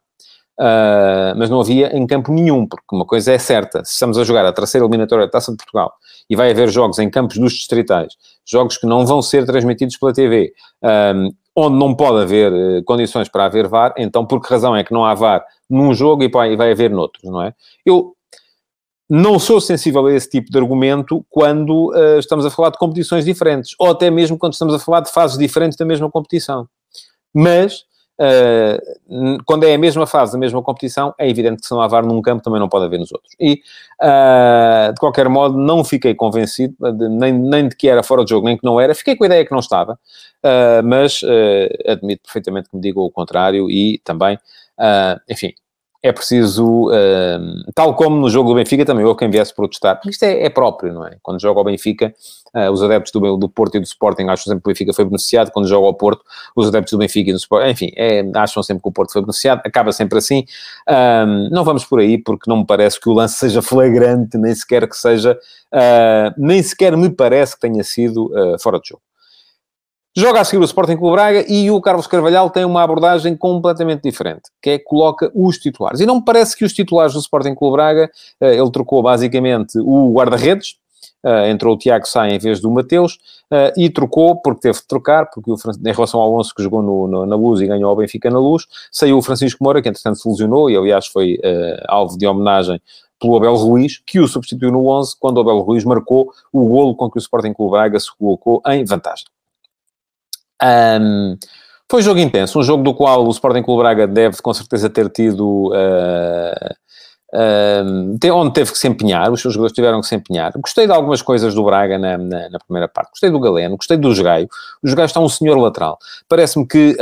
Uh, 0.56 1.34
mas 1.36 1.50
não 1.50 1.60
havia 1.60 1.96
em 1.96 2.06
campo 2.06 2.30
nenhum, 2.30 2.64
porque 2.68 2.86
uma 2.92 3.04
coisa 3.04 3.32
é 3.32 3.38
certa, 3.38 3.84
se 3.84 3.94
estamos 3.94 4.16
a 4.16 4.22
jogar 4.22 4.46
a 4.46 4.52
terceira 4.52 4.86
eliminatória 4.86 5.26
da 5.26 5.32
Taça 5.32 5.50
de 5.50 5.56
Portugal 5.56 5.92
e 6.30 6.36
vai 6.36 6.52
haver 6.52 6.68
jogos 6.68 7.00
em 7.00 7.10
campos 7.10 7.38
dos 7.38 7.52
distritais, 7.52 8.14
jogos 8.46 8.78
que 8.78 8.86
não 8.86 9.04
vão 9.04 9.20
ser 9.20 9.44
transmitidos 9.44 9.96
pela 9.96 10.12
TV, 10.12 10.52
onde 11.56 11.76
não 11.76 11.94
pode 11.94 12.22
haver 12.22 12.52
uh, 12.52 12.84
condições 12.84 13.28
para 13.28 13.46
haver 13.46 13.66
VAR, 13.66 13.94
então 13.96 14.24
por 14.26 14.40
que 14.40 14.48
razão 14.48 14.74
é 14.76 14.84
que 14.84 14.92
não 14.92 15.04
há 15.04 15.14
VAR 15.14 15.44
num 15.68 15.94
jogo 15.94 16.22
e 16.22 16.28
vai, 16.28 16.56
vai 16.56 16.72
haver 16.72 16.90
noutros, 16.90 17.24
não 17.24 17.42
é? 17.42 17.54
Eu 17.84 18.13
não 19.08 19.38
sou 19.38 19.60
sensível 19.60 20.06
a 20.06 20.14
esse 20.14 20.30
tipo 20.30 20.50
de 20.50 20.58
argumento 20.58 21.24
quando 21.28 21.90
uh, 21.90 22.18
estamos 22.18 22.46
a 22.46 22.50
falar 22.50 22.70
de 22.70 22.78
competições 22.78 23.24
diferentes, 23.24 23.74
ou 23.78 23.90
até 23.90 24.10
mesmo 24.10 24.38
quando 24.38 24.54
estamos 24.54 24.74
a 24.74 24.78
falar 24.78 25.00
de 25.00 25.10
fases 25.10 25.38
diferentes 25.38 25.76
da 25.76 25.84
mesma 25.84 26.10
competição. 26.10 26.66
Mas, 27.32 27.80
uh, 28.18 29.42
quando 29.44 29.64
é 29.64 29.74
a 29.74 29.78
mesma 29.78 30.06
fase 30.06 30.32
da 30.32 30.38
mesma 30.38 30.62
competição, 30.62 31.14
é 31.18 31.28
evidente 31.28 31.60
que 31.60 31.66
se 31.66 31.74
não 31.74 31.82
há 31.82 31.86
VAR 31.86 32.06
num 32.06 32.22
campo, 32.22 32.42
também 32.42 32.58
não 32.58 32.68
pode 32.68 32.86
haver 32.86 32.98
nos 32.98 33.12
outros. 33.12 33.34
E, 33.38 33.60
uh, 34.02 34.94
de 34.94 34.98
qualquer 34.98 35.28
modo, 35.28 35.58
não 35.58 35.84
fiquei 35.84 36.14
convencido, 36.14 36.74
de, 36.92 37.08
nem, 37.08 37.32
nem 37.32 37.68
de 37.68 37.76
que 37.76 37.88
era 37.88 38.02
fora 38.02 38.24
de 38.24 38.30
jogo, 38.30 38.46
nem 38.46 38.56
que 38.56 38.64
não 38.64 38.80
era. 38.80 38.94
Fiquei 38.94 39.16
com 39.16 39.24
a 39.24 39.26
ideia 39.26 39.44
que 39.44 39.52
não 39.52 39.60
estava, 39.60 39.98
mas 40.84 41.20
admito 41.86 42.22
perfeitamente 42.22 42.68
que 42.68 42.76
me 42.76 42.82
digam 42.82 43.02
o 43.02 43.10
contrário 43.10 43.70
e 43.70 43.98
também, 44.04 44.38
enfim, 45.28 45.54
é 46.04 46.12
preciso, 46.12 46.90
uh, 46.90 47.72
tal 47.74 47.96
como 47.96 48.16
no 48.18 48.28
jogo 48.28 48.50
do 48.50 48.56
Benfica, 48.56 48.84
também 48.84 49.06
houve 49.06 49.18
quem 49.18 49.30
viesse 49.30 49.54
protestar, 49.54 49.96
porque 49.96 50.10
isto 50.10 50.22
é, 50.22 50.44
é 50.44 50.50
próprio, 50.50 50.92
não 50.92 51.06
é? 51.06 51.16
Quando 51.22 51.40
joga 51.40 51.58
ao 51.58 51.64
Benfica, 51.64 52.14
uh, 52.54 52.70
os 52.70 52.82
adeptos 52.82 53.10
do, 53.10 53.38
do 53.38 53.48
Porto 53.48 53.76
e 53.76 53.80
do 53.80 53.84
Sporting 53.84 54.24
acham 54.24 54.44
sempre 54.44 54.62
que 54.62 54.68
o 54.68 54.70
Benfica 54.70 54.92
foi 54.92 55.06
beneficiado, 55.06 55.50
quando 55.50 55.66
joga 55.66 55.86
ao 55.86 55.94
Porto, 55.94 56.22
os 56.54 56.68
adeptos 56.68 56.92
do 56.92 56.98
Benfica 56.98 57.30
e 57.30 57.32
do 57.32 57.38
Sporting, 57.38 57.70
enfim, 57.70 57.90
é, 57.96 58.22
acham 58.34 58.62
sempre 58.62 58.82
que 58.82 58.88
o 58.90 58.92
Porto 58.92 59.14
foi 59.14 59.22
beneficiado, 59.22 59.62
acaba 59.64 59.92
sempre 59.92 60.18
assim. 60.18 60.44
Uh, 60.86 61.48
não 61.50 61.64
vamos 61.64 61.86
por 61.86 61.98
aí, 62.00 62.18
porque 62.18 62.50
não 62.50 62.58
me 62.58 62.66
parece 62.66 63.00
que 63.00 63.08
o 63.08 63.14
lance 63.14 63.38
seja 63.38 63.62
flagrante, 63.62 64.36
nem 64.36 64.54
sequer 64.54 64.86
que 64.86 64.98
seja, 64.98 65.38
ah, 65.72 66.34
nem 66.36 66.62
sequer 66.62 66.94
me 66.98 67.08
parece 67.08 67.54
que 67.54 67.60
tenha 67.62 67.82
sido 67.82 68.30
fora 68.60 68.78
de 68.78 68.88
jogo. 68.90 69.00
Joga 70.16 70.40
a 70.40 70.44
seguir 70.44 70.62
o 70.62 70.64
Sporting 70.64 70.96
Clube 70.96 71.16
Braga 71.16 71.44
e 71.48 71.68
o 71.72 71.80
Carlos 71.80 72.06
Carvalhal 72.06 72.48
tem 72.48 72.64
uma 72.64 72.84
abordagem 72.84 73.36
completamente 73.36 74.02
diferente, 74.02 74.42
que 74.62 74.70
é 74.70 74.78
coloca 74.78 75.28
os 75.34 75.58
titulares. 75.58 75.98
E 75.98 76.06
não 76.06 76.16
me 76.16 76.24
parece 76.24 76.56
que 76.56 76.64
os 76.64 76.72
titulares 76.72 77.14
do 77.14 77.18
Sporting 77.18 77.52
Clube 77.52 77.74
Braga, 77.74 78.08
eh, 78.40 78.54
ele 78.54 78.70
trocou 78.70 79.02
basicamente 79.02 79.76
o 79.80 80.12
guarda-redes, 80.12 80.76
Uh, 81.22 81.48
entrou 81.48 81.74
o 81.74 81.78
Tiago 81.78 82.06
Sá 82.06 82.28
em 82.28 82.38
vez 82.38 82.60
do 82.60 82.70
Mateus 82.70 83.14
uh, 83.50 83.72
e 83.78 83.88
trocou, 83.88 84.36
porque 84.42 84.60
teve 84.60 84.78
de 84.78 84.86
trocar, 84.86 85.24
porque 85.30 85.50
o, 85.50 85.54
em 85.54 85.92
relação 85.92 86.20
ao 86.20 86.30
Alonso 86.30 86.54
que 86.54 86.62
jogou 86.62 86.82
no, 86.82 87.08
no, 87.08 87.24
na 87.24 87.34
Luz 87.34 87.62
e 87.62 87.66
ganhou 87.66 87.88
ao 87.88 87.96
Benfica 87.96 88.30
na 88.30 88.38
Luz, 88.38 88.66
saiu 88.92 89.16
o 89.16 89.22
Francisco 89.22 89.64
Moura, 89.64 89.80
que 89.80 89.88
entretanto 89.88 90.18
se 90.18 90.28
lesionou 90.28 90.68
e 90.68 90.76
aliás 90.76 91.06
foi 91.06 91.36
uh, 91.36 91.82
alvo 91.88 92.18
de 92.18 92.26
homenagem 92.26 92.78
pelo 93.18 93.36
Abel 93.36 93.54
Ruiz, 93.54 94.02
que 94.04 94.20
o 94.20 94.28
substituiu 94.28 94.70
no 94.70 94.86
11, 94.86 95.16
quando 95.18 95.38
o 95.38 95.40
Abel 95.40 95.60
Ruiz 95.60 95.82
marcou 95.82 96.30
o 96.52 96.68
golo 96.68 96.94
com 96.94 97.10
que 97.10 97.16
o 97.16 97.20
Sporting 97.20 97.54
Clube 97.54 97.72
Braga 97.72 97.98
se 97.98 98.14
colocou 98.18 98.60
em 98.66 98.84
vantagem. 98.84 99.24
Um, 100.62 101.36
foi 101.90 102.00
um 102.00 102.02
jogo 102.02 102.20
intenso, 102.20 102.58
um 102.58 102.62
jogo 102.62 102.82
do 102.82 102.94
qual 102.94 103.26
o 103.26 103.30
Sporting 103.30 103.62
Clube 103.62 103.82
Braga 103.82 104.06
deve 104.06 104.40
com 104.42 104.54
certeza 104.54 104.88
ter 104.90 105.08
tido... 105.10 105.70
Uh, 105.72 106.74
onde 108.32 108.52
teve 108.52 108.70
que 108.70 108.78
se 108.78 108.86
empenhar, 108.86 109.32
os 109.32 109.40
seus 109.40 109.54
jogadores 109.54 109.74
tiveram 109.74 110.00
que 110.00 110.06
se 110.06 110.14
empenhar. 110.14 110.52
Gostei 110.56 110.86
de 110.86 110.92
algumas 110.92 111.20
coisas 111.20 111.52
do 111.52 111.64
Braga 111.64 111.98
na, 111.98 112.16
na, 112.16 112.48
na 112.48 112.58
primeira 112.60 112.86
parte. 112.86 113.10
Gostei 113.10 113.28
do 113.28 113.40
Galeno, 113.40 113.76
gostei 113.76 113.96
do 113.96 114.14
Jogaio. 114.14 114.48
O 114.80 114.88
Jogaio 114.88 115.06
está 115.06 115.18
um 115.18 115.28
senhor 115.28 115.58
lateral. 115.58 115.98
Parece-me 116.28 116.64
que... 116.66 116.96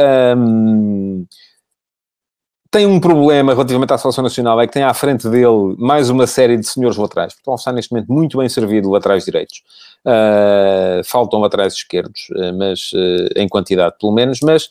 tem 2.73 2.87
um 2.87 2.99
problema 2.99 3.53
relativamente 3.53 3.93
à 3.93 3.99
seleção 3.99 4.25
nacional, 4.25 4.59
é 4.59 4.67
que 4.67 4.73
tem 4.73 4.83
à 4.83 4.95
frente 4.95 5.29
dele 5.29 5.77
mais 5.79 6.09
uma 6.09 6.27
série 6.27 6.57
de 6.57 6.67
senhores 6.67 6.97
laterais. 6.97 7.35
Portugal 7.35 7.57
está 7.57 7.71
neste 7.71 7.93
momento 7.93 8.11
muito 8.11 8.39
bem 8.39 8.49
servido 8.49 8.91
laterais 8.91 9.27
direitos. 9.27 9.63
Uh, 10.05 11.05
faltam 11.05 11.39
laterais 11.39 11.75
esquerdos, 11.75 12.31
uh, 12.31 12.57
mas 12.57 12.91
uh, 12.95 13.29
em 13.37 13.47
quantidade 13.47 13.95
pelo 14.01 14.11
menos, 14.11 14.41
mas 14.41 14.71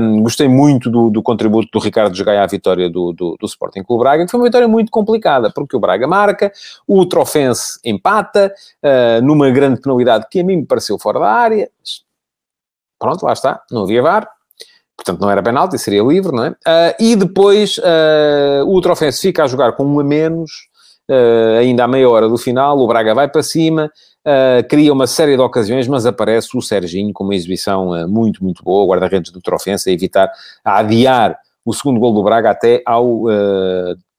um, 0.00 0.22
gostei 0.22 0.48
muito 0.48 0.90
do, 0.90 1.10
do, 1.10 1.22
contributo 1.22 1.68
do 1.70 1.78
Ricardo 1.78 2.16
Jogai 2.16 2.38
à 2.38 2.46
vitória 2.46 2.88
do, 2.88 3.12
do, 3.12 3.36
do 3.38 3.46
Sporting 3.46 3.84
Clube 3.84 4.02
Braga, 4.02 4.24
que 4.24 4.30
foi 4.30 4.40
uma 4.40 4.46
vitória 4.46 4.66
muito 4.66 4.90
complicada, 4.90 5.52
porque 5.52 5.76
o 5.76 5.80
Braga 5.80 6.08
marca, 6.08 6.50
o 6.88 7.04
Trofense 7.04 7.78
empata, 7.84 8.52
numa 9.22 9.50
grande 9.50 9.80
penalidade 9.80 10.26
que 10.30 10.40
a 10.40 10.44
mim 10.44 10.56
me 10.56 10.66
pareceu 10.66 10.98
fora 10.98 11.20
da 11.20 11.30
área, 11.30 11.70
pronto, 12.98 13.22
lá 13.22 13.32
está, 13.32 13.62
não 13.70 13.82
havia 13.82 14.02
VAR, 14.02 14.33
portanto 14.96 15.20
não 15.20 15.30
era 15.30 15.42
penalti, 15.42 15.78
seria 15.78 16.02
livre, 16.02 16.32
não 16.32 16.44
é? 16.44 16.50
Uh, 16.50 16.94
e 16.98 17.16
depois 17.16 17.78
uh, 17.78 18.66
o 18.66 18.80
Trofense 18.80 19.20
fica 19.20 19.44
a 19.44 19.46
jogar 19.46 19.72
com 19.72 19.84
um 19.84 20.00
a 20.00 20.04
menos, 20.04 20.50
uh, 21.10 21.58
ainda 21.58 21.84
à 21.84 21.88
meia 21.88 22.08
hora 22.08 22.28
do 22.28 22.38
final, 22.38 22.78
o 22.78 22.86
Braga 22.86 23.14
vai 23.14 23.28
para 23.28 23.42
cima, 23.42 23.90
cria 24.70 24.90
uma 24.90 25.06
série 25.06 25.36
de 25.36 25.42
ocasiões, 25.42 25.86
mas 25.86 26.06
aparece 26.06 26.56
o 26.56 26.62
Serginho 26.62 27.12
com 27.12 27.24
uma 27.24 27.34
exibição 27.34 28.08
muito, 28.08 28.42
muito 28.42 28.64
boa, 28.64 28.86
guarda-redes 28.86 29.30
do 29.30 29.38
Trofense, 29.38 29.90
a 29.90 29.92
evitar, 29.92 30.32
a 30.64 30.78
adiar 30.78 31.38
o 31.62 31.74
segundo 31.74 32.00
gol 32.00 32.14
do 32.14 32.22
Braga 32.22 32.50
até 32.50 32.82
ao 32.86 33.24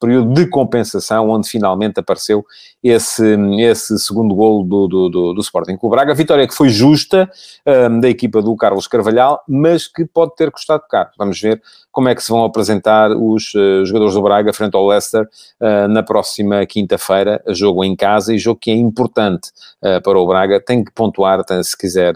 período 0.06 0.34
de 0.34 0.48
compensação, 0.48 1.30
onde 1.30 1.50
finalmente 1.50 2.00
apareceu 2.00 2.46
esse, 2.84 3.36
esse 3.60 3.98
segundo 3.98 4.36
gol 4.36 4.64
do, 4.64 4.88
do, 4.88 5.10
do, 5.10 5.34
do 5.34 5.42
Sporting 5.42 5.76
Clube 5.76 5.96
Braga. 5.96 6.14
Vitória 6.14 6.48
que 6.48 6.54
foi 6.54 6.70
justa 6.70 7.30
um, 7.66 8.00
da 8.00 8.08
equipa 8.08 8.42
do 8.42 8.56
Carlos 8.56 8.88
Carvalhal, 8.88 9.42
mas 9.48 9.88
que 9.88 10.06
pode 10.06 10.36
ter 10.36 10.52
custado 10.52 10.84
caro. 10.88 11.10
Vamos 11.18 11.42
ver 11.42 11.62
como 11.92 12.10
é 12.10 12.14
que 12.14 12.22
se 12.22 12.30
vão 12.30 12.44
apresentar 12.44 13.12
os 13.12 13.54
uh, 13.54 13.86
jogadores 13.86 14.14
do 14.14 14.22
Braga 14.22 14.52
frente 14.52 14.76
ao 14.76 14.86
Leicester 14.86 15.28
uh, 15.62 15.88
na 15.88 16.04
próxima 16.04 16.66
quinta-feira, 16.66 17.42
jogo 17.48 17.86
em 17.86 17.96
casa 17.96 18.36
e 18.36 18.38
jogo 18.38 18.60
que 18.60 18.70
é 18.70 18.76
importante 18.76 19.50
uh, 19.82 20.02
para 20.04 20.20
o 20.20 20.28
Braga. 20.28 20.60
Tem 20.60 20.84
que 20.84 20.92
pontuar 20.92 21.44
tem, 21.46 21.64
se 21.64 21.76
quiser 21.78 22.14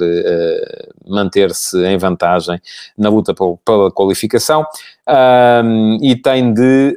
manter-se 1.07 1.81
em 1.85 1.97
vantagem 1.97 2.59
na 2.97 3.09
luta 3.09 3.33
pela 3.33 3.89
qualificação. 3.89 4.65
Um, 5.09 5.97
e 6.03 6.15
tem 6.15 6.53
de 6.53 6.95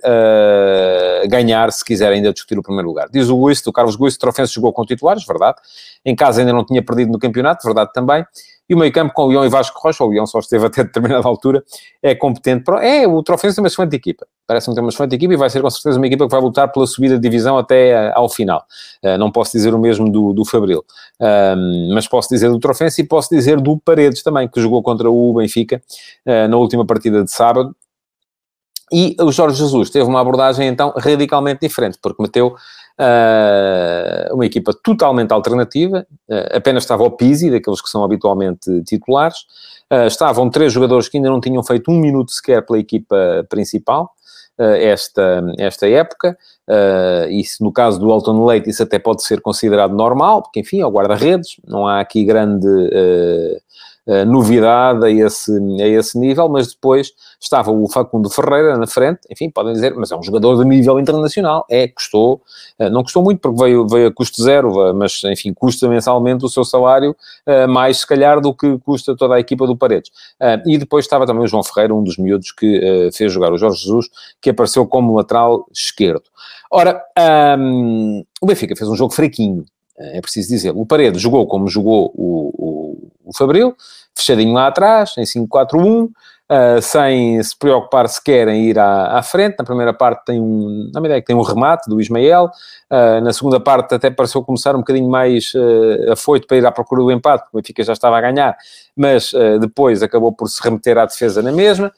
ganhar 1.28 1.72
se 1.72 1.84
quiser 1.84 2.12
ainda 2.12 2.32
discutir 2.32 2.58
o 2.58 2.62
primeiro 2.62 2.88
lugar. 2.88 3.08
Diz 3.10 3.28
o 3.28 3.46
Guisto, 3.46 3.70
o 3.70 3.72
Carlos 3.72 3.96
Guisto, 3.96 4.20
Trofense 4.20 4.52
jogou 4.52 4.72
com 4.72 4.84
titulares, 4.84 5.24
verdade. 5.24 5.56
Em 6.04 6.14
casa 6.14 6.40
ainda 6.40 6.52
não 6.52 6.64
tinha 6.64 6.82
perdido 6.82 7.12
no 7.12 7.18
campeonato, 7.18 7.64
verdade 7.64 7.92
também. 7.92 8.24
E 8.68 8.74
o 8.74 8.78
meio 8.78 8.92
campo 8.92 9.12
com 9.12 9.24
o 9.24 9.28
Leão 9.28 9.44
e 9.44 9.48
Vasco 9.48 9.78
Rocha, 9.78 10.02
o 10.02 10.08
Leão 10.08 10.24
só 10.26 10.38
esteve 10.38 10.64
até 10.64 10.82
determinada 10.84 11.28
altura, 11.28 11.62
é 12.02 12.14
competente. 12.14 12.64
Para... 12.64 12.82
É, 12.82 13.06
o 13.06 13.22
Trofense 13.22 13.56
tem 13.56 13.62
uma 13.62 13.68
excelente 13.68 13.94
equipa. 13.94 14.26
Parece-me 14.46 14.74
ter 14.74 14.80
uma 14.80 14.88
excelente 14.88 15.14
equipa 15.14 15.34
e 15.34 15.36
vai 15.36 15.50
ser 15.50 15.60
com 15.60 15.68
certeza 15.68 15.98
uma 15.98 16.06
equipa 16.06 16.24
que 16.24 16.30
vai 16.30 16.40
lutar 16.40 16.72
pela 16.72 16.86
subida 16.86 17.16
de 17.16 17.20
divisão 17.20 17.58
até 17.58 18.08
uh, 18.08 18.12
ao 18.14 18.28
final. 18.28 18.64
Uh, 19.04 19.18
não 19.18 19.30
posso 19.30 19.52
dizer 19.52 19.74
o 19.74 19.78
mesmo 19.78 20.10
do, 20.10 20.32
do 20.32 20.44
Fabril. 20.44 20.84
Uh, 21.20 21.92
mas 21.94 22.08
posso 22.08 22.28
dizer 22.28 22.48
do 22.48 22.58
Trofense 22.58 23.02
e 23.02 23.04
posso 23.04 23.28
dizer 23.28 23.60
do 23.60 23.78
Paredes 23.78 24.22
também, 24.22 24.48
que 24.48 24.60
jogou 24.60 24.82
contra 24.82 25.10
o 25.10 25.34
Benfica 25.34 25.82
na 26.48 26.56
última 26.56 26.86
partida 26.86 27.22
de 27.22 27.30
sábado 27.30 27.74
e 28.92 29.16
o 29.20 29.32
Jorge 29.32 29.58
Jesus 29.58 29.90
teve 29.90 30.04
uma 30.04 30.20
abordagem, 30.20 30.68
então, 30.68 30.92
radicalmente 30.96 31.60
diferente, 31.60 31.98
porque 32.00 32.22
meteu 32.22 32.48
uh, 32.48 34.34
uma 34.34 34.44
equipa 34.44 34.72
totalmente 34.72 35.32
alternativa, 35.32 36.06
uh, 36.28 36.56
apenas 36.56 36.82
estava 36.82 37.02
o 37.02 37.10
Pizzi, 37.10 37.50
daqueles 37.50 37.80
que 37.80 37.88
são 37.88 38.04
habitualmente 38.04 38.82
titulares, 38.84 39.38
uh, 39.90 40.06
estavam 40.06 40.50
três 40.50 40.72
jogadores 40.72 41.08
que 41.08 41.16
ainda 41.16 41.30
não 41.30 41.40
tinham 41.40 41.62
feito 41.62 41.90
um 41.90 41.98
minuto 41.98 42.32
sequer 42.32 42.64
pela 42.64 42.78
equipa 42.78 43.46
principal, 43.48 44.12
esta, 44.58 45.42
esta 45.58 45.88
época, 45.88 46.36
uh, 46.68 47.44
se 47.44 47.62
no 47.64 47.72
caso 47.72 47.98
do 47.98 48.12
Alton 48.12 48.44
Leite 48.44 48.70
isso 48.70 48.82
até 48.82 48.98
pode 48.98 49.22
ser 49.22 49.40
considerado 49.40 49.94
normal, 49.94 50.42
porque 50.42 50.60
enfim, 50.60 50.80
é 50.80 50.86
o 50.86 50.90
guarda-redes, 50.90 51.56
não 51.66 51.86
há 51.86 52.00
aqui 52.00 52.22
grande 52.24 52.66
uh, 52.66 53.60
uh, 54.06 54.24
novidade 54.24 55.04
a 55.04 55.10
esse, 55.10 55.52
a 55.80 55.86
esse 55.86 56.18
nível, 56.18 56.48
mas 56.48 56.68
depois 56.68 57.12
estava 57.40 57.70
o 57.70 57.88
Facundo 57.88 58.28
Ferreira 58.30 58.76
na 58.76 58.86
frente, 58.86 59.20
enfim, 59.30 59.50
podem 59.50 59.72
dizer, 59.72 59.94
mas 59.94 60.10
é 60.10 60.16
um 60.16 60.22
jogador 60.22 60.56
de 60.56 60.68
nível 60.68 60.98
internacional, 60.98 61.64
é, 61.70 61.88
custou, 61.88 62.42
uh, 62.78 62.90
não 62.90 63.02
custou 63.02 63.22
muito 63.22 63.40
porque 63.40 63.62
veio, 63.62 63.86
veio 63.86 64.08
a 64.08 64.12
custo 64.12 64.42
zero, 64.42 64.94
mas 64.94 65.20
enfim, 65.24 65.52
custa 65.52 65.88
mensalmente 65.88 66.44
o 66.44 66.48
seu 66.48 66.64
salário, 66.64 67.16
uh, 67.46 67.68
mais 67.68 67.98
se 67.98 68.06
calhar 68.06 68.40
do 68.40 68.54
que 68.54 68.78
custa 68.78 69.16
toda 69.16 69.34
a 69.34 69.40
equipa 69.40 69.66
do 69.66 69.76
Paredes. 69.76 70.10
e 70.66 70.78
depois 70.78 71.04
estava 71.04 71.26
também 71.26 71.44
o 71.44 71.46
João 71.46 71.62
Ferreira, 71.62 71.94
um 71.94 72.02
dos 72.02 72.16
miúdos 72.16 72.52
que 72.52 73.10
fez 73.12 73.32
jogar 73.32 73.52
o 73.52 73.58
Jorge 73.58 73.82
Jesus, 73.82 74.08
que 74.40 74.50
apareceu 74.50 74.86
como 74.86 75.16
lateral 75.16 75.66
esquerdo. 75.72 76.24
Ora, 76.70 77.02
um, 77.58 78.24
o 78.40 78.46
Benfica 78.46 78.74
fez 78.76 78.88
um 78.88 78.96
jogo 78.96 79.12
fraquinho, 79.12 79.64
é 79.98 80.20
preciso 80.20 80.48
dizer. 80.48 80.72
O 80.74 80.86
Paredes 80.86 81.20
jogou 81.20 81.46
como 81.46 81.68
jogou 81.68 82.12
o, 82.14 82.50
o, 82.56 82.91
o 83.24 83.36
Fabril, 83.36 83.74
fechadinho 84.14 84.52
lá 84.52 84.66
atrás, 84.66 85.14
em 85.16 85.22
5-4-1, 85.22 86.04
uh, 86.52 86.82
sem 86.82 87.42
se 87.42 87.56
preocupar 87.58 88.08
sequer 88.08 88.48
em 88.48 88.64
ir 88.64 88.78
à, 88.78 89.18
à, 89.18 89.22
frente. 89.22 89.56
Na 89.58 89.64
primeira 89.64 89.92
parte 89.94 90.24
tem 90.24 90.40
um, 90.40 90.90
na 90.92 91.00
ideia 91.00 91.20
que 91.20 91.26
tem 91.26 91.36
um 91.36 91.42
remate 91.42 91.88
do 91.88 92.00
Ismael, 92.00 92.50
uh, 92.90 93.20
na 93.22 93.32
segunda 93.32 93.58
parte 93.58 93.94
até 93.94 94.10
pareceu 94.10 94.42
começar 94.42 94.74
um 94.74 94.80
bocadinho 94.80 95.08
mais 95.08 95.52
uh, 95.54 96.12
afoito 96.12 96.46
para 96.46 96.56
ir 96.56 96.66
à 96.66 96.72
procura 96.72 97.02
do 97.02 97.10
empate, 97.10 97.44
porque 97.44 97.56
o 97.56 97.60
Benfica 97.60 97.82
já 97.82 97.92
estava 97.92 98.18
a 98.18 98.20
ganhar, 98.20 98.56
mas 98.96 99.32
uh, 99.32 99.58
depois 99.58 100.02
acabou 100.02 100.32
por 100.32 100.48
se 100.48 100.62
remeter 100.62 100.98
à 100.98 101.06
defesa 101.06 101.42
na 101.42 101.52
mesma. 101.52 101.92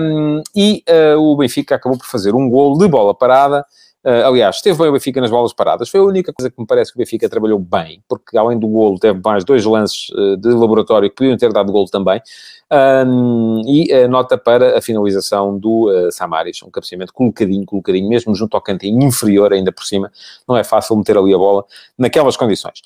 Um, 0.00 0.42
e 0.56 0.82
o 1.18 1.36
Benfica 1.36 1.74
acabou 1.74 1.98
por 1.98 2.06
fazer 2.06 2.34
um 2.34 2.48
gol 2.48 2.78
de 2.78 2.88
bola 2.88 3.14
parada, 3.14 3.62
Uh, 4.02 4.24
aliás, 4.24 4.56
esteve 4.56 4.78
bem 4.78 4.88
o 4.88 4.92
Benfica 4.92 5.20
nas 5.20 5.30
bolas 5.30 5.52
paradas. 5.52 5.90
Foi 5.90 6.00
a 6.00 6.02
única 6.02 6.32
coisa 6.32 6.50
que 6.50 6.58
me 6.58 6.66
parece 6.66 6.90
que 6.90 6.96
o 6.96 7.00
Benfica 7.00 7.28
trabalhou 7.28 7.58
bem, 7.58 8.02
porque 8.08 8.36
além 8.38 8.58
do 8.58 8.66
golo 8.66 8.98
teve 8.98 9.20
mais 9.22 9.44
dois 9.44 9.62
lances 9.66 10.08
uh, 10.10 10.38
de 10.38 10.48
laboratório 10.48 11.10
que 11.10 11.16
podiam 11.16 11.36
ter 11.36 11.52
dado 11.52 11.70
golo 11.70 11.86
também. 11.86 12.20
Um, 12.72 13.60
e 13.66 13.92
uh, 13.92 14.08
nota 14.08 14.38
para 14.38 14.78
a 14.78 14.80
finalização 14.80 15.58
do 15.58 15.90
uh, 15.90 16.10
Samaris, 16.10 16.62
um 16.62 16.70
cabeceamento 16.70 17.12
colocadinho, 17.12 17.66
colocadinho, 17.66 18.08
mesmo 18.08 18.34
junto 18.34 18.56
ao 18.56 18.62
cantinho 18.62 19.02
inferior, 19.02 19.52
ainda 19.52 19.70
por 19.70 19.84
cima. 19.84 20.10
Não 20.48 20.56
é 20.56 20.64
fácil 20.64 20.96
meter 20.96 21.18
ali 21.18 21.34
a 21.34 21.38
bola 21.38 21.66
naquelas 21.98 22.38
condições. 22.38 22.80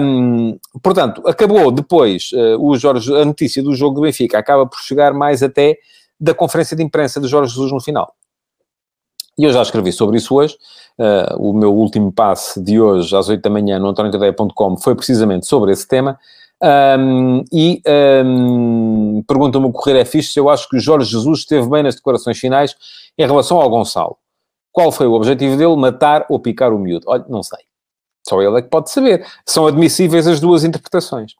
Um, 0.00 0.58
portanto, 0.82 1.22
acabou 1.26 1.70
depois 1.70 2.30
o 2.58 2.76
Jorge, 2.76 3.14
a 3.14 3.24
notícia 3.24 3.62
do 3.62 3.72
jogo 3.72 3.94
do 3.94 4.00
Benfica 4.00 4.36
acaba 4.36 4.66
por 4.66 4.80
chegar 4.80 5.14
mais 5.14 5.44
até 5.44 5.78
da 6.18 6.34
conferência 6.34 6.76
de 6.76 6.82
imprensa 6.82 7.20
de 7.20 7.28
Jorge 7.28 7.52
Jesus 7.52 7.70
no 7.70 7.80
final. 7.80 8.12
E 9.40 9.44
eu 9.44 9.52
já 9.54 9.62
escrevi 9.62 9.90
sobre 9.90 10.18
isso 10.18 10.34
hoje. 10.34 10.54
Uh, 10.98 11.48
o 11.50 11.54
meu 11.54 11.74
último 11.74 12.12
passe 12.12 12.62
de 12.62 12.78
hoje, 12.78 13.16
às 13.16 13.30
8 13.30 13.40
da 13.40 13.48
manhã, 13.48 13.78
no 13.78 13.88
antoniotadeia.com, 13.88 14.76
foi 14.76 14.94
precisamente 14.94 15.46
sobre 15.46 15.72
esse 15.72 15.88
tema. 15.88 16.18
Um, 16.62 17.42
e 17.50 17.80
um, 18.22 19.22
pergunta-me 19.26 19.64
o 19.64 19.72
Correio 19.72 19.96
é 19.96 20.04
fixe 20.04 20.32
se 20.32 20.38
eu 20.38 20.50
acho 20.50 20.68
que 20.68 20.76
o 20.76 20.78
Jorge 20.78 21.10
Jesus 21.10 21.38
esteve 21.38 21.66
bem 21.70 21.82
nas 21.82 21.94
declarações 21.94 22.38
finais 22.38 22.76
em 23.16 23.24
relação 23.24 23.58
ao 23.58 23.70
Gonçalo. 23.70 24.18
Qual 24.70 24.92
foi 24.92 25.06
o 25.06 25.14
objetivo 25.14 25.56
dele? 25.56 25.74
Matar 25.74 26.26
ou 26.28 26.38
picar 26.38 26.70
o 26.70 26.78
miúdo? 26.78 27.06
Olha, 27.08 27.24
não 27.26 27.42
sei. 27.42 27.60
Só 28.28 28.42
ele 28.42 28.58
é 28.58 28.62
que 28.62 28.68
pode 28.68 28.90
saber. 28.90 29.26
São 29.46 29.66
admissíveis 29.66 30.26
as 30.26 30.38
duas 30.38 30.64
interpretações. 30.64 31.32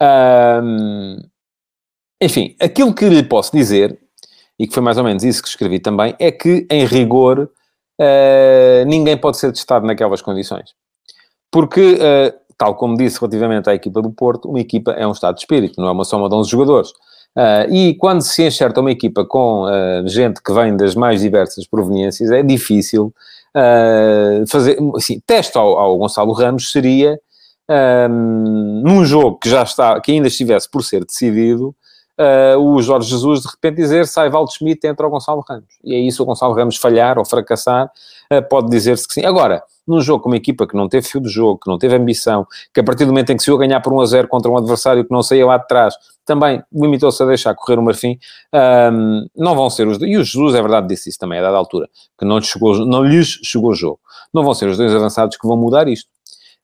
Um, 0.00 1.16
enfim, 2.22 2.54
aquilo 2.60 2.94
que 2.94 3.08
lhe 3.08 3.24
posso 3.24 3.50
dizer 3.50 4.03
e 4.58 4.66
que 4.66 4.74
foi 4.74 4.82
mais 4.82 4.98
ou 4.98 5.04
menos 5.04 5.24
isso 5.24 5.42
que 5.42 5.48
escrevi 5.48 5.78
também, 5.80 6.14
é 6.18 6.30
que, 6.30 6.66
em 6.70 6.84
rigor, 6.86 7.50
uh, 8.00 8.84
ninguém 8.86 9.16
pode 9.16 9.38
ser 9.38 9.52
testado 9.52 9.86
naquelas 9.86 10.22
condições. 10.22 10.70
Porque, 11.50 11.94
uh, 11.94 12.34
tal 12.56 12.74
como 12.76 12.96
disse 12.96 13.18
relativamente 13.20 13.68
à 13.68 13.74
equipa 13.74 14.00
do 14.00 14.10
Porto, 14.10 14.48
uma 14.48 14.60
equipa 14.60 14.92
é 14.92 15.06
um 15.06 15.12
estado 15.12 15.34
de 15.34 15.40
espírito, 15.40 15.80
não 15.80 15.88
é 15.88 15.92
uma 15.92 16.04
soma 16.04 16.28
de 16.28 16.34
11 16.34 16.50
jogadores. 16.50 16.90
Uh, 17.36 17.68
e 17.68 17.94
quando 17.94 18.22
se 18.22 18.46
enxerta 18.46 18.80
uma 18.80 18.92
equipa 18.92 19.24
com 19.24 19.66
gente 20.06 20.40
que 20.40 20.52
vem 20.52 20.76
das 20.76 20.94
mais 20.94 21.20
diversas 21.20 21.66
proveniências, 21.66 22.30
é 22.30 22.42
difícil 22.42 23.12
fazer... 24.48 24.76
Assim, 24.96 25.20
teste 25.24 25.56
ao, 25.56 25.78
ao 25.78 25.98
Gonçalo 25.98 26.32
Ramos 26.32 26.70
seria... 26.70 27.18
Um, 27.66 28.82
num 28.84 29.06
jogo 29.06 29.38
que 29.38 29.48
já 29.48 29.62
está, 29.62 29.98
que 29.98 30.12
ainda 30.12 30.28
estivesse 30.28 30.70
por 30.70 30.84
ser 30.84 31.02
decidido, 31.02 31.74
uh, 32.18 32.58
o 32.58 32.80
Jorge 32.82 33.10
Jesus 33.10 33.42
de 33.42 33.48
repente 33.48 33.76
dizer 33.76 34.06
sai 34.06 34.30
Schmidt 34.50 34.86
entra 34.86 35.06
o 35.06 35.10
Gonçalo 35.10 35.44
Ramos. 35.48 35.68
E 35.82 35.94
é 35.94 35.98
isso, 35.98 36.22
o 36.22 36.26
Gonçalo 36.26 36.54
Ramos 36.54 36.76
falhar 36.76 37.18
ou 37.18 37.24
fracassar, 37.24 37.90
uh, 38.32 38.48
pode 38.48 38.68
dizer-se 38.68 39.06
que 39.06 39.14
sim. 39.14 39.24
Agora, 39.24 39.62
num 39.86 40.00
jogo 40.00 40.22
com 40.22 40.30
uma 40.30 40.36
equipa 40.36 40.66
que 40.66 40.76
não 40.76 40.88
teve 40.88 41.06
fio 41.06 41.20
de 41.20 41.28
jogo, 41.28 41.60
que 41.60 41.70
não 41.70 41.78
teve 41.78 41.94
ambição, 41.94 42.46
que 42.72 42.80
a 42.80 42.84
partir 42.84 43.04
do 43.04 43.08
momento 43.08 43.30
em 43.30 43.36
que 43.36 43.42
se 43.42 43.50
eu 43.50 43.58
ganhar 43.58 43.80
por 43.80 43.92
1 43.92 44.00
a 44.00 44.06
0 44.06 44.28
contra 44.28 44.50
um 44.50 44.56
adversário 44.56 45.04
que 45.04 45.12
não 45.12 45.22
saía 45.22 45.46
lá 45.46 45.58
de 45.58 45.66
trás, 45.66 45.94
também 46.24 46.62
limitou-se 46.72 47.22
a 47.22 47.26
deixar 47.26 47.54
correr 47.54 47.78
o 47.78 47.82
Marfim, 47.82 48.18
um, 48.92 49.26
não 49.36 49.54
vão 49.54 49.68
ser 49.68 49.86
os... 49.86 49.98
E 50.00 50.16
o 50.16 50.24
Jesus, 50.24 50.54
é 50.54 50.62
verdade, 50.62 50.88
disse 50.88 51.10
isso 51.10 51.18
também, 51.18 51.38
a 51.38 51.42
dada 51.42 51.56
altura, 51.56 51.88
que 52.18 52.24
não 52.24 52.40
chegou, 52.40 52.86
não 52.86 53.04
lhes 53.04 53.40
chegou 53.42 53.70
o 53.70 53.74
jogo. 53.74 54.00
Não 54.32 54.42
vão 54.42 54.54
ser 54.54 54.68
os 54.68 54.78
dois 54.78 54.94
avançados 54.94 55.36
que 55.36 55.46
vão 55.46 55.56
mudar 55.56 55.86
isto. 55.86 56.08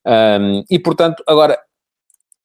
Um, 0.06 0.64
e, 0.70 0.78
portanto, 0.78 1.22
agora, 1.26 1.58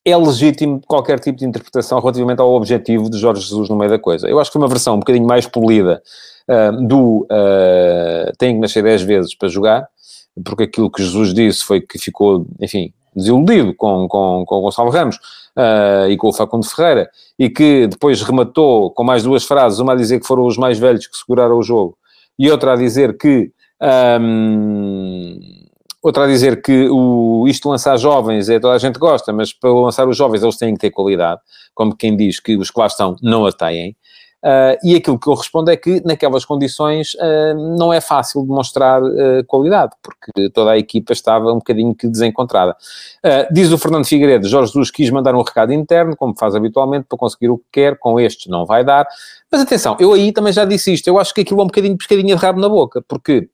é 0.06 0.16
legítimo 0.16 0.80
qualquer 0.86 1.20
tipo 1.20 1.40
de 1.40 1.46
interpretação 1.46 2.00
relativamente 2.00 2.40
ao 2.40 2.54
objetivo 2.54 3.10
de 3.10 3.18
Jorge 3.18 3.42
Jesus 3.42 3.68
no 3.68 3.76
meio 3.76 3.90
da 3.90 3.98
coisa. 3.98 4.28
Eu 4.30 4.40
acho 4.40 4.52
que 4.52 4.58
uma 4.58 4.68
versão 4.68 4.96
um 4.96 5.00
bocadinho 5.00 5.26
mais 5.26 5.48
polida 5.48 6.02
uh, 6.48 6.88
do 6.88 7.24
uh, 7.24 8.32
tem 8.38 8.54
que 8.54 8.62
nascer 8.62 8.84
10 8.84 9.02
vezes 9.02 9.36
para 9.36 9.50
jogar, 9.50 9.88
porque 10.44 10.64
aquilo 10.64 10.92
que 10.92 11.02
Jesus 11.02 11.34
disse 11.34 11.66
foi 11.66 11.82
que 11.82 11.98
ficou, 11.98 12.46
enfim, 12.62 12.94
desiludido 13.16 13.74
com, 13.74 14.08
com, 14.08 14.44
com 14.46 14.56
o 14.56 14.62
Gonçalo 14.62 14.92
Ramos 14.92 15.16
uh, 15.16 16.08
e 16.08 16.16
com 16.18 16.28
o 16.28 16.34
Facundo 16.34 16.68
Ferreira, 16.68 17.10
e 17.40 17.50
que 17.50 17.88
depois 17.88 18.22
rematou 18.22 18.92
com 18.92 19.04
mais 19.04 19.24
duas 19.24 19.44
frases, 19.44 19.80
uma 19.80 19.94
a 19.94 19.96
dizer 19.96 20.20
que 20.20 20.28
foram 20.28 20.46
os 20.46 20.56
mais 20.56 20.78
velhos 20.78 21.08
que 21.08 21.18
seguraram 21.18 21.58
o 21.58 21.64
jogo, 21.64 21.98
e 22.38 22.52
outra 22.52 22.74
a 22.74 22.76
dizer 22.76 23.18
que... 23.18 23.52
Um, 24.22 25.65
Outra 26.06 26.26
a 26.26 26.28
dizer 26.28 26.62
que 26.62 26.88
o, 26.88 27.48
isto 27.48 27.68
lançar 27.68 27.98
jovens 27.98 28.48
é 28.48 28.60
toda 28.60 28.76
a 28.76 28.78
gente 28.78 29.00
gosta, 29.00 29.34
mas 29.34 29.52
para 29.52 29.72
lançar 29.72 30.08
os 30.08 30.16
jovens 30.16 30.44
eles 30.44 30.56
têm 30.56 30.76
que 30.76 30.80
ter 30.80 30.92
qualidade, 30.92 31.42
como 31.74 31.96
quem 31.96 32.16
diz 32.16 32.40
que 32.40 32.56
os 32.56 32.70
que 32.70 32.80
lá 32.80 32.86
estão 32.86 33.16
não 33.24 33.44
a 33.44 33.52
têm. 33.52 33.98
Uh, 34.44 34.78
e 34.84 34.96
aquilo 34.96 35.18
que 35.18 35.28
eu 35.28 35.34
respondo 35.34 35.72
é 35.72 35.76
que, 35.76 36.04
naquelas 36.06 36.46
condições, 36.46 37.16
uh, 37.16 37.76
não 37.80 37.92
é 37.92 38.00
fácil 38.00 38.44
demonstrar 38.44 39.02
uh, 39.02 39.44
qualidade, 39.48 39.94
porque 40.04 40.52
toda 40.52 40.74
a 40.74 40.78
equipa 40.78 41.12
estava 41.12 41.52
um 41.52 41.56
bocadinho 41.56 41.96
que 41.96 42.08
desencontrada. 42.08 42.78
diz 43.52 43.72
o 43.72 43.78
Fernando 43.80 44.06
Figueiredo, 44.06 44.48
Jorge 44.48 44.68
Jesus 44.68 44.92
quis 44.92 45.10
mandar 45.10 45.34
um 45.34 45.42
recado 45.42 45.74
interno, 45.74 46.16
como 46.16 46.36
faz 46.38 46.54
habitualmente, 46.54 47.08
para 47.10 47.18
conseguir 47.18 47.50
o 47.50 47.58
que 47.58 47.66
quer, 47.72 47.98
com 47.98 48.20
estes 48.20 48.46
não 48.46 48.64
vai 48.64 48.84
dar. 48.86 49.08
Mas 49.52 49.62
atenção, 49.62 49.98
eu 50.00 50.14
aí 50.14 50.32
também 50.32 50.54
já 50.54 50.66
disse 50.66 50.94
isto, 50.94 51.08
eu 51.08 51.18
acho 51.18 51.34
que 51.34 51.42
aquilo 51.42 51.62
é 51.62 51.64
um 51.64 51.68
bocadinho 51.68 51.98
pescadinha 51.98 52.36
de 52.36 52.40
rabo 52.40 52.60
na 52.60 52.70
boca, 52.70 53.04
porque 53.08 53.50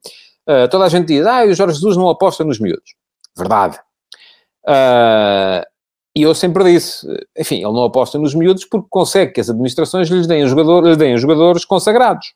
toda 0.70 0.86
a 0.86 0.90
gente 0.90 1.08
diz, 1.08 1.26
ah, 1.26 1.44
o 1.44 1.54
Jorge 1.54 1.76
Jesus 1.76 1.98
não 1.98 2.10
aposta 2.10 2.44
nos 2.44 2.60
miúdos. 2.60 2.96
Verdade. 3.38 3.80
Uh, 4.66 5.66
e 6.16 6.24
eu 6.24 6.36
sempre 6.36 6.64
disse, 6.66 7.08
enfim, 7.38 7.56
ele 7.56 7.72
não 7.72 7.86
aposta 7.86 8.18
nos 8.18 8.36
miúdos 8.36 8.66
porque 8.66 8.88
consegue 8.90 9.32
que 9.32 9.42
as 9.42 9.50
administrações 9.50 10.10
lhes 10.10 10.28
deem, 10.28 10.46
jogador, 10.46 10.86
lhes 10.86 10.98
deem 10.98 11.18
jogadores 11.18 11.64
consagrados 11.64 12.34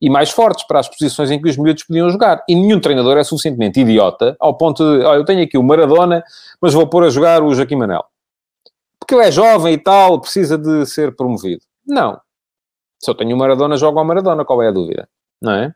e 0.00 0.08
mais 0.08 0.30
fortes 0.30 0.66
para 0.66 0.80
as 0.80 0.88
posições 0.88 1.30
em 1.30 1.40
que 1.40 1.48
os 1.48 1.58
miúdos 1.58 1.84
podiam 1.84 2.08
jogar. 2.08 2.42
E 2.48 2.54
nenhum 2.54 2.80
treinador 2.80 3.18
é 3.18 3.24
suficientemente 3.24 3.80
idiota 3.80 4.34
ao 4.40 4.56
ponto 4.56 4.82
de, 4.82 5.04
olha, 5.04 5.18
eu 5.18 5.24
tenho 5.24 5.42
aqui 5.42 5.58
o 5.58 5.62
Maradona, 5.62 6.24
mas 6.60 6.72
vou 6.72 6.86
pôr 6.86 7.04
a 7.04 7.10
jogar 7.10 7.42
o 7.42 7.54
Joaquim 7.54 7.76
Manel. 7.76 8.04
Porque 8.98 9.14
ele 9.14 9.24
é 9.24 9.30
jovem 9.30 9.74
e 9.74 9.78
tal, 9.78 10.18
precisa 10.20 10.56
de 10.56 10.86
ser 10.86 11.14
promovido. 11.14 11.62
Não. 11.86 12.18
Se 12.98 13.10
eu 13.10 13.14
tenho 13.14 13.36
o 13.36 13.38
Maradona, 13.38 13.76
jogo 13.76 13.98
ao 13.98 14.04
Maradona, 14.04 14.44
qual 14.44 14.62
é 14.62 14.68
a 14.68 14.72
dúvida? 14.72 15.06
Não 15.42 15.52
é? 15.52 15.74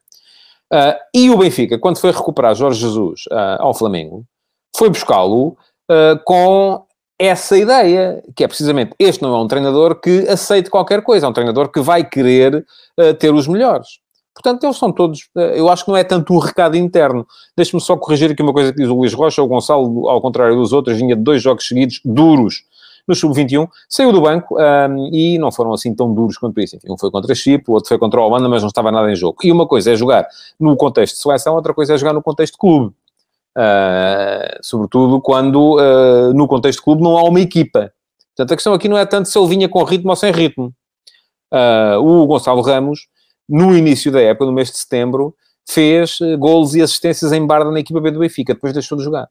Uh, 0.73 0.95
e 1.15 1.31
o 1.31 1.37
Benfica, 1.37 1.79
quando 1.79 1.99
foi 1.99 2.11
recuperar 2.11 2.55
Jorge 2.55 2.81
Jesus 2.81 3.23
uh, 3.31 3.61
ao 3.61 3.75
Flamengo, 3.75 4.25
foi 4.77 4.89
buscá-lo 4.89 5.57
uh, 5.91 6.19
com 6.25 6.85
essa 7.19 7.57
ideia, 7.57 8.23
que 8.35 8.43
é 8.43 8.49
precisamente, 8.49 8.93
este 8.99 9.23
não 9.23 9.35
é 9.35 9.39
um 9.39 9.47
treinador 9.47 10.01
que 10.01 10.29
aceite 10.29 10.69
qualquer 10.69 11.03
coisa, 11.03 11.27
é 11.27 11.29
um 11.29 11.33
treinador 11.33 11.71
que 11.71 11.81
vai 11.81 12.03
querer 12.03 12.67
ter 13.21 13.33
os 13.33 13.47
melhores. 13.47 14.01
Portanto, 14.35 14.65
eles 14.65 14.77
são 14.77 14.91
todos, 14.91 15.29
eu 15.55 15.69
acho 15.69 15.85
que 15.85 15.91
não 15.93 15.97
é 15.97 16.03
tanto 16.03 16.35
um 16.35 16.39
recado 16.39 16.77
interno. 16.77 17.25
Deixe-me 17.57 17.81
só 17.81 17.97
corrigir 17.97 18.33
aqui 18.33 18.43
uma 18.43 18.53
coisa 18.53 18.73
que 18.73 18.79
diz 18.81 18.89
o 18.89 18.95
Luís 18.95 19.15
Rocha, 19.15 19.41
o 19.41 19.47
Gonçalo, 19.47 20.09
ao 20.09 20.21
contrário 20.21 20.57
dos 20.57 20.73
outros, 20.73 20.97
vinha 20.97 21.15
de 21.15 21.23
dois 21.23 21.41
jogos 21.41 21.69
seguidos, 21.69 22.01
duros, 22.05 22.65
no 23.07 23.15
Sub-21, 23.15 23.69
saiu 23.89 24.13
do 24.13 24.21
banco 24.21 24.57
um, 24.59 25.11
e 25.13 25.39
não 25.39 25.53
foram 25.53 25.73
assim 25.73 25.95
tão 25.95 26.13
duros 26.13 26.39
quanto 26.39 26.61
isso. 26.61 26.77
Enfim, 26.77 26.91
um 26.91 26.99
foi 26.99 27.11
contra 27.11 27.35
Chipre, 27.35 27.71
o 27.71 27.75
outro 27.75 27.89
foi 27.89 27.99
contra 27.99 28.21
a 28.21 28.25
Holanda, 28.25 28.49
mas 28.49 28.63
não 28.63 28.69
estava 28.69 28.91
nada 28.91 29.11
em 29.11 29.17
jogo. 29.17 29.39
E 29.43 29.53
uma 29.53 29.67
coisa 29.67 29.93
é 29.93 29.97
jogar 29.97 30.27
no 30.59 30.77
contexto 30.77 31.15
de 31.15 31.23
seleção, 31.23 31.55
outra 31.55 31.75
coisa 31.75 31.95
é 31.95 31.99
jogar 31.99 32.13
no 32.13 32.23
contexto 32.23 32.55
de 32.55 32.59
clube. 32.59 32.95
Uh, 33.57 34.59
sobretudo 34.63 35.21
quando 35.21 35.77
uh, 35.77 36.35
no 36.35 36.49
contexto 36.49 36.81
de 36.81 36.85
clube 36.85 37.03
não 37.03 37.17
há 37.17 37.23
uma 37.23 37.41
equipa. 37.41 37.93
Portanto, 38.35 38.53
a 38.53 38.57
questão 38.57 38.75
aqui 38.75 38.89
não 38.89 38.99
é 38.99 39.07
tanto 39.07 39.29
se 39.29 39.39
ele 39.39 39.47
vinha 39.47 39.69
com 39.69 39.83
ritmo 39.85 40.11
ou 40.11 40.17
sem 40.17 40.33
ritmo. 40.33 40.75
Uh, 41.53 42.01
o 42.01 42.27
Gonçalo 42.27 42.63
Ramos, 42.63 43.07
no 43.49 43.77
início 43.77 44.11
da 44.11 44.21
época, 44.21 44.47
no 44.47 44.53
mês 44.53 44.71
de 44.71 44.79
setembro, 44.79 45.37
fez 45.69 46.19
golos 46.39 46.75
e 46.75 46.83
assistências 46.83 47.33
em 47.33 47.47
Barda 47.47 47.71
na 47.71 47.81
equipa 47.81 48.01
B 48.01 48.11
do 48.11 48.19
Benfica, 48.19 48.55
depois 48.55 48.73
deixou 48.73 48.99
de 48.99 49.05
jogar. 49.05 49.29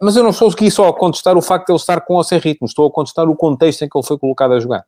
Mas 0.00 0.16
eu 0.16 0.22
não 0.22 0.30
estou 0.30 0.48
aqui 0.48 0.70
só 0.70 0.88
a 0.88 0.92
contestar 0.92 1.36
o 1.36 1.42
facto 1.42 1.66
de 1.66 1.72
ele 1.72 1.78
estar 1.78 2.00
com 2.02 2.14
ou 2.14 2.24
sem 2.24 2.38
ritmo, 2.38 2.66
estou 2.66 2.86
a 2.86 2.90
contestar 2.90 3.28
o 3.28 3.34
contexto 3.36 3.82
em 3.82 3.88
que 3.88 3.96
ele 3.96 4.06
foi 4.06 4.18
colocado 4.18 4.52
a 4.52 4.60
jogar. 4.60 4.84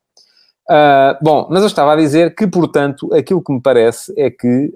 bom, 1.22 1.46
mas 1.50 1.60
eu 1.62 1.66
estava 1.66 1.92
a 1.92 1.96
dizer 1.96 2.34
que, 2.34 2.46
portanto, 2.46 3.12
aquilo 3.14 3.42
que 3.42 3.52
me 3.52 3.62
parece 3.62 4.12
é 4.16 4.30
que 4.30 4.72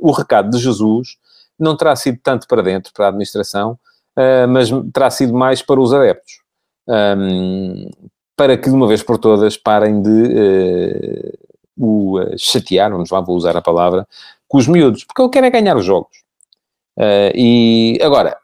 o 0.00 0.10
recado 0.10 0.50
de 0.50 0.58
Jesus 0.58 1.18
não 1.60 1.76
terá 1.76 1.94
sido 1.94 2.18
tanto 2.22 2.48
para 2.48 2.62
dentro, 2.62 2.92
para 2.94 3.04
a 3.04 3.08
administração, 3.08 3.78
uh, 4.16 4.48
mas 4.48 4.70
terá 4.92 5.10
sido 5.10 5.34
mais 5.34 5.60
para 5.60 5.78
os 5.78 5.92
adeptos. 5.92 6.40
Um, 6.88 7.88
para 8.34 8.56
que 8.56 8.70
de 8.70 8.74
uma 8.74 8.88
vez 8.88 9.02
por 9.02 9.18
todas 9.18 9.56
parem 9.56 10.00
de 10.00 10.08
uh, 10.08 11.38
o 11.76 12.18
uh, 12.18 12.38
chatear, 12.38 12.90
vamos 12.90 13.10
lá, 13.10 13.20
vou 13.20 13.36
usar 13.36 13.56
a 13.56 13.62
palavra, 13.62 14.08
com 14.48 14.56
os 14.56 14.66
miúdos, 14.66 15.04
porque 15.04 15.20
ele 15.20 15.28
quer 15.28 15.44
é 15.44 15.50
ganhar 15.50 15.76
os 15.76 15.84
jogos. 15.84 16.16
Uh, 16.98 17.30
e 17.34 17.98
agora, 18.02 18.36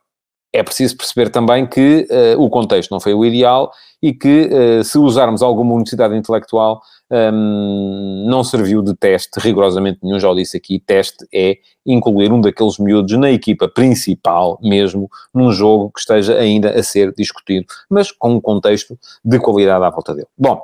é 0.57 0.63
preciso 0.63 0.97
perceber 0.97 1.31
também 1.31 1.67
que 1.67 2.07
uh, 2.11 2.43
o 2.43 2.49
contexto 2.49 2.91
não 2.91 3.01
foi 3.01 3.15
o 3.15 3.25
ideal 3.25 3.71
e 4.03 4.13
que 4.13 4.51
uh, 4.53 4.85
se 4.85 4.99
usarmos 4.99 5.43
alguma 5.43 5.75
universidade 5.75 6.17
intelectual 6.17 6.81
um, 7.11 8.25
não 8.29 8.43
serviu 8.43 8.83
de 8.83 8.95
teste 8.95 9.39
rigorosamente 9.39 10.01
nenhum, 10.03 10.19
já 10.19 10.29
o 10.29 10.35
disse 10.35 10.57
aqui, 10.57 10.81
teste 10.81 11.27
é 11.33 11.59
incluir 11.85 12.33
um 12.33 12.41
daqueles 12.41 12.79
miúdos 12.79 13.17
na 13.17 13.31
equipa 13.31 13.69
principal 13.69 14.59
mesmo, 14.63 15.09
num 15.33 15.53
jogo 15.53 15.91
que 15.93 16.01
esteja 16.01 16.37
ainda 16.37 16.71
a 16.71 16.83
ser 16.83 17.13
discutido, 17.15 17.67
mas 17.89 18.11
com 18.11 18.35
um 18.35 18.41
contexto 18.41 18.99
de 19.25 19.39
qualidade 19.39 19.85
à 19.85 19.91
volta 19.91 20.15
dele. 20.15 20.29
Bom, 20.37 20.61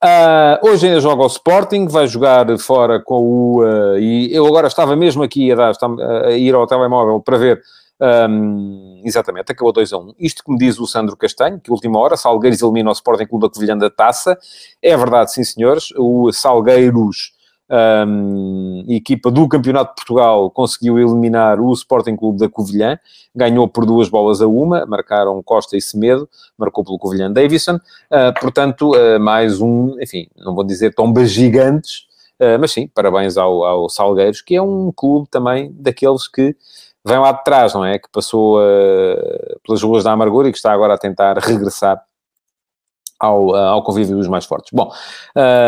Uh, 0.00 0.64
hoje 0.64 0.86
ainda 0.86 1.00
joga 1.00 1.24
o 1.24 1.26
Sporting, 1.26 1.88
vai 1.88 2.06
jogar 2.06 2.56
fora 2.58 3.02
com 3.02 3.20
o. 3.20 3.64
Uh, 3.64 3.98
e 3.98 4.32
eu 4.32 4.46
agora 4.46 4.68
estava 4.68 4.94
mesmo 4.94 5.24
aqui 5.24 5.50
a, 5.50 5.56
dar, 5.56 5.72
a 6.24 6.30
ir 6.30 6.54
ao 6.54 6.68
telemóvel 6.68 7.20
para 7.20 7.36
ver 7.36 7.60
um, 8.00 9.02
exatamente, 9.04 9.50
acabou 9.50 9.72
2 9.72 9.92
a 9.92 9.98
1. 9.98 10.00
Um. 10.00 10.14
Isto 10.18 10.44
que 10.44 10.52
me 10.52 10.58
diz 10.58 10.78
o 10.78 10.86
Sandro 10.86 11.16
Castanho, 11.16 11.60
que 11.60 11.70
última 11.70 11.98
hora, 11.98 12.16
Salgueiros 12.16 12.62
elimina 12.62 12.90
o 12.90 12.92
Sporting 12.92 13.26
Clube 13.26 13.46
da 13.46 13.52
Covilhã 13.52 13.76
da 13.76 13.90
Taça. 13.90 14.38
É 14.80 14.96
verdade, 14.96 15.32
sim 15.32 15.42
senhores, 15.42 15.88
o 15.96 16.30
Salgueiros, 16.32 17.32
um, 17.70 18.84
equipa 18.88 19.30
do 19.30 19.48
Campeonato 19.48 19.90
de 19.90 19.96
Portugal, 19.96 20.50
conseguiu 20.50 20.98
eliminar 20.98 21.60
o 21.60 21.72
Sporting 21.72 22.16
Clube 22.16 22.38
da 22.38 22.48
Covilhã, 22.48 22.98
ganhou 23.34 23.68
por 23.68 23.84
duas 23.84 24.08
bolas 24.08 24.40
a 24.40 24.46
uma, 24.46 24.86
marcaram 24.86 25.42
Costa 25.42 25.76
e 25.76 25.82
Semedo, 25.82 26.28
marcou 26.56 26.84
pelo 26.84 26.98
Covilhã 26.98 27.30
Davison, 27.30 27.76
uh, 27.76 28.40
portanto, 28.40 28.92
uh, 28.92 29.20
mais 29.20 29.60
um, 29.60 30.00
enfim, 30.00 30.28
não 30.36 30.54
vou 30.54 30.64
dizer 30.64 30.94
tombas 30.94 31.30
gigantes, 31.30 32.06
uh, 32.40 32.58
mas 32.58 32.72
sim, 32.72 32.88
parabéns 32.88 33.36
ao, 33.36 33.64
ao 33.64 33.88
Salgueiros, 33.88 34.40
que 34.40 34.54
é 34.54 34.62
um 34.62 34.90
clube 34.94 35.28
também 35.30 35.70
daqueles 35.78 36.26
que 36.26 36.56
vem 37.04 37.18
lá 37.18 37.32
de 37.32 37.44
trás, 37.44 37.74
não 37.74 37.84
é? 37.84 37.98
Que 37.98 38.08
passou 38.12 38.58
uh, 38.58 39.60
pelas 39.64 39.82
ruas 39.82 40.04
da 40.04 40.12
amargura 40.12 40.48
e 40.48 40.52
que 40.52 40.58
está 40.58 40.72
agora 40.72 40.94
a 40.94 40.98
tentar 40.98 41.38
regressar 41.38 42.02
ao, 43.18 43.48
uh, 43.48 43.56
ao 43.56 43.82
convívio 43.82 44.16
dos 44.16 44.28
mais 44.28 44.44
fortes. 44.44 44.70
Bom, 44.72 44.92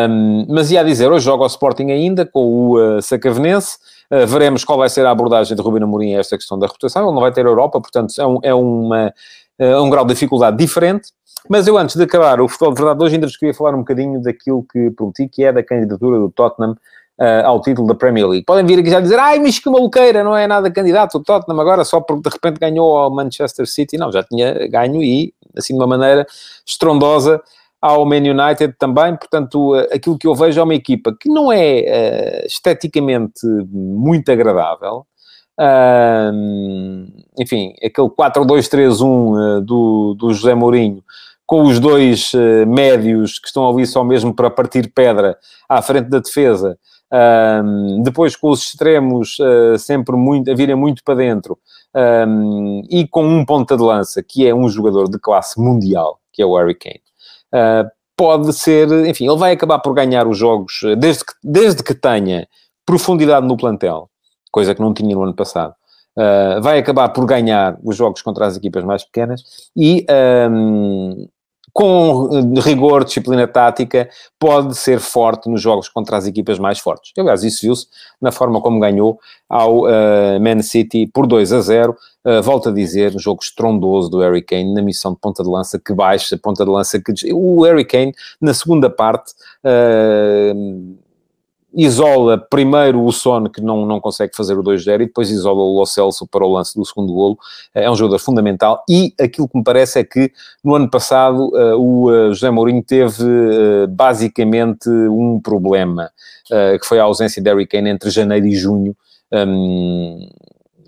um, 0.09 0.47
mas 0.49 0.71
ia 0.71 0.85
dizer, 0.85 1.11
hoje 1.11 1.25
joga 1.25 1.43
o 1.43 1.47
Sporting 1.47 1.91
ainda 1.91 2.25
com 2.25 2.45
o 2.45 2.97
uh, 2.97 3.03
Sacavenense, 3.03 3.77
uh, 4.11 4.27
veremos 4.27 4.65
qual 4.65 4.79
vai 4.79 4.89
ser 4.89 5.05
a 5.05 5.11
abordagem 5.11 5.57
de 5.57 5.63
Rubino 5.63 5.87
Amorim 5.87 6.15
a 6.15 6.21
esta 6.21 6.37
questão 6.37 6.59
da 6.59 6.67
reputação, 6.67 7.05
ele 7.05 7.15
não 7.15 7.21
vai 7.21 7.33
ter 7.33 7.45
Europa, 7.45 7.81
portanto 7.81 8.15
é 8.19 8.27
um, 8.27 8.39
é 8.43 8.55
uma, 8.55 9.13
um 9.59 9.91
grau 9.91 10.05
de 10.05 10.15
dificuldade 10.15 10.57
diferente, 10.57 11.11
mas 11.49 11.67
eu 11.67 11.77
antes 11.77 11.97
de 11.97 12.05
acabar 12.05 12.41
o 12.41 12.49
futebol 12.49 12.75
de 12.75 12.83
verdade 12.83 13.05
hoje 13.05 13.15
ainda 13.15 13.27
vos 13.27 13.37
queria 13.37 13.55
falar 13.55 13.75
um 13.75 13.79
bocadinho 13.79 14.23
daquilo 14.23 14.65
que 14.71 14.91
prometi, 14.91 15.29
que 15.29 15.45
é 15.45 15.53
da 15.53 15.63
candidatura 15.63 16.19
do 16.19 16.31
Tottenham 16.31 16.77
uh, 17.21 17.47
ao 17.47 17.61
título 17.61 17.87
da 17.87 17.95
Premier 17.95 18.27
League. 18.27 18.45
Podem 18.45 18.65
vir 18.65 18.81
aqui 18.81 18.91
já 18.91 19.01
dizer, 19.01 19.19
ai, 19.19 19.39
mas 19.39 19.59
que 19.59 19.69
maluqueira, 19.69 20.25
não 20.25 20.37
é 20.37 20.47
nada 20.47 20.71
candidato 20.71 21.19
o 21.19 21.23
Tottenham 21.23 21.61
agora 21.61 21.85
só 21.85 22.01
porque 22.01 22.29
de 22.29 22.35
repente 22.35 22.59
ganhou 22.59 22.97
ao 22.97 23.15
Manchester 23.15 23.67
City. 23.67 23.99
Não, 23.99 24.11
já 24.11 24.23
tinha 24.23 24.67
ganho 24.69 25.03
e, 25.03 25.35
assim, 25.57 25.75
de 25.75 25.81
uma 25.81 25.87
maneira 25.87 26.27
estrondosa 26.67 27.41
ao 27.81 28.05
Man 28.05 28.17
United 28.17 28.75
também, 28.79 29.17
portanto, 29.17 29.75
eh, 29.75 29.95
aquilo 29.95 30.19
que 30.19 30.27
eu 30.27 30.35
vejo 30.35 30.61
é 30.61 30.63
uma 30.63 30.75
equipa 30.75 31.17
que 31.19 31.31
não 31.31 31.51
é 31.51 32.43
uh, 32.43 32.47
esteticamente 32.47 33.41
muito 33.71 34.31
agradável, 34.31 35.07
uh, 35.59 37.07
enfim, 37.39 37.73
aquele 37.83 38.09
4-2-3-1 38.09 39.03
uh, 39.03 39.61
do, 39.63 40.15
do 40.15 40.31
José 40.35 40.55
Mourinho, 40.55 41.03
com 41.47 41.63
os 41.63 41.81
dois 41.81 42.31
médios 42.69 43.41
que 43.41 43.49
estão 43.49 43.69
ali 43.69 43.85
só 43.85 44.05
mesmo 44.05 44.33
para 44.33 44.49
partir 44.49 44.93
pedra 44.95 45.37
à 45.69 45.83
frente 45.83 46.09
da 46.09 46.21
defesa, 46.21 46.79
um, 47.13 48.03
depois 48.03 48.37
com 48.37 48.51
os 48.51 48.63
extremos 48.63 49.37
uh, 49.39 49.79
sempre 49.79 50.17
muito, 50.17 50.51
a 50.51 50.55
virem 50.55 50.77
muito 50.77 51.03
para 51.03 51.17
dentro, 51.17 51.59
um, 52.29 52.83
e 52.89 53.07
com 53.07 53.25
um 53.25 53.45
ponta 53.45 53.77
de 53.77 53.83
lança, 53.83 54.23
que 54.23 54.47
é 54.47 54.55
um 54.55 54.69
jogador 54.69 55.11
de 55.11 55.19
classe 55.19 55.61
mundial, 55.61 56.21
que 56.33 56.43
é 56.43 56.47
o 56.47 56.57
Harry 56.57 56.75
Kane. 56.75 57.03
Uh, 57.53 57.91
pode 58.17 58.53
ser, 58.53 58.89
enfim, 59.07 59.29
ele 59.29 59.39
vai 59.39 59.53
acabar 59.53 59.79
por 59.79 59.95
ganhar 59.95 60.27
os 60.29 60.39
jogos, 60.39 60.81
desde 60.99 61.25
que, 61.25 61.33
desde 61.43 61.83
que 61.83 61.95
tenha 61.95 62.47
profundidade 62.87 63.47
no 63.47 63.57
plantel, 63.57 64.09
coisa 64.51 64.75
que 64.75 64.81
não 64.81 64.95
tinha 64.95 65.15
no 65.15 65.23
ano 65.23 65.35
passado. 65.35 65.75
Uh, 66.17 66.61
vai 66.61 66.79
acabar 66.79 67.09
por 67.11 67.25
ganhar 67.25 67.79
os 67.83 67.97
jogos 67.97 68.21
contra 68.21 68.47
as 68.47 68.57
equipas 68.57 68.85
mais 68.85 69.05
pequenas 69.05 69.43
e 69.77 70.05
um, 70.51 71.29
com 71.73 72.29
eh, 72.33 72.61
rigor, 72.61 73.05
disciplina 73.05 73.47
tática, 73.47 74.09
pode 74.39 74.77
ser 74.77 75.01
forte 75.01 75.49
nos 75.49 75.61
jogos 75.61 75.89
contra 75.89 76.17
as 76.17 76.27
equipas 76.27 76.59
mais 76.59 76.79
fortes. 76.79 77.13
Aliás, 77.17 77.43
isso 77.43 77.61
viu-se 77.63 77.87
na 78.21 78.33
forma 78.33 78.61
como 78.61 78.81
ganhou 78.81 79.19
ao 79.49 79.83
uh, 79.83 80.41
Man 80.41 80.63
City 80.63 81.07
por 81.07 81.27
2 81.27 81.53
a 81.53 81.61
0. 81.61 81.93
Uh, 81.93 82.29
eh, 82.29 82.41
volto 82.41 82.69
a 82.69 82.73
dizer, 82.73 83.15
um 83.15 83.19
jogo 83.19 83.43
estrondoso 83.43 84.11
do 84.11 84.21
Harry 84.21 84.43
Kane 84.43 84.75
na 84.75 84.83
missão 84.83 85.13
de 85.13 85.19
ponta 85.19 85.43
de 85.43 85.49
lança 85.49 85.79
que 85.79 85.93
baixa, 85.93 86.39
ponta 86.39 86.65
de 86.65 86.71
lança 86.71 87.01
que... 87.01 87.13
O 87.33 87.63
Harry 87.63 87.85
Kane, 87.85 88.15
na 88.41 88.55
segunda 88.55 88.89
parte... 88.91 89.33
Uh, 89.65 91.10
isola 91.75 92.39
primeiro 92.39 93.05
o 93.05 93.13
Son, 93.13 93.49
que 93.49 93.61
não, 93.61 93.87
não 93.87 94.01
consegue 94.01 94.35
fazer 94.37 94.59
o 94.59 94.63
2-0, 94.63 94.95
e 94.95 95.07
depois 95.07 95.31
isola 95.31 95.61
o 95.61 95.79
Lo 95.79 95.87
Celso 95.87 96.27
para 96.27 96.45
o 96.45 96.53
lance 96.53 96.75
do 96.77 96.85
segundo 96.85 97.13
golo. 97.13 97.39
É 97.75 97.91
um 97.91 97.95
jogador 97.95 98.19
fundamental, 98.19 98.83
e 98.89 99.15
aquilo 99.21 99.49
que 99.49 99.57
me 99.57 99.65
parece 99.65 99.99
é 99.99 100.05
que 100.05 100.33
no 100.65 100.75
ano 100.75 100.91
passado 100.91 101.51
uh, 101.55 101.77
o 101.79 102.11
uh, 102.11 102.33
José 102.33 102.51
Mourinho 102.51 102.83
teve 102.83 103.23
uh, 103.23 103.89
basicamente 103.89 104.89
um 104.89 105.41
problema, 105.41 106.11
que 106.81 106.85
foi 106.85 106.99
a 106.99 107.05
ausência 107.05 107.41
de 107.41 107.49
Harry 107.49 107.65
Kane 107.65 107.91
entre 107.91 108.11
janeiro 108.11 108.45
e 108.45 108.57
junho. 108.57 108.97
Um, 109.33 110.29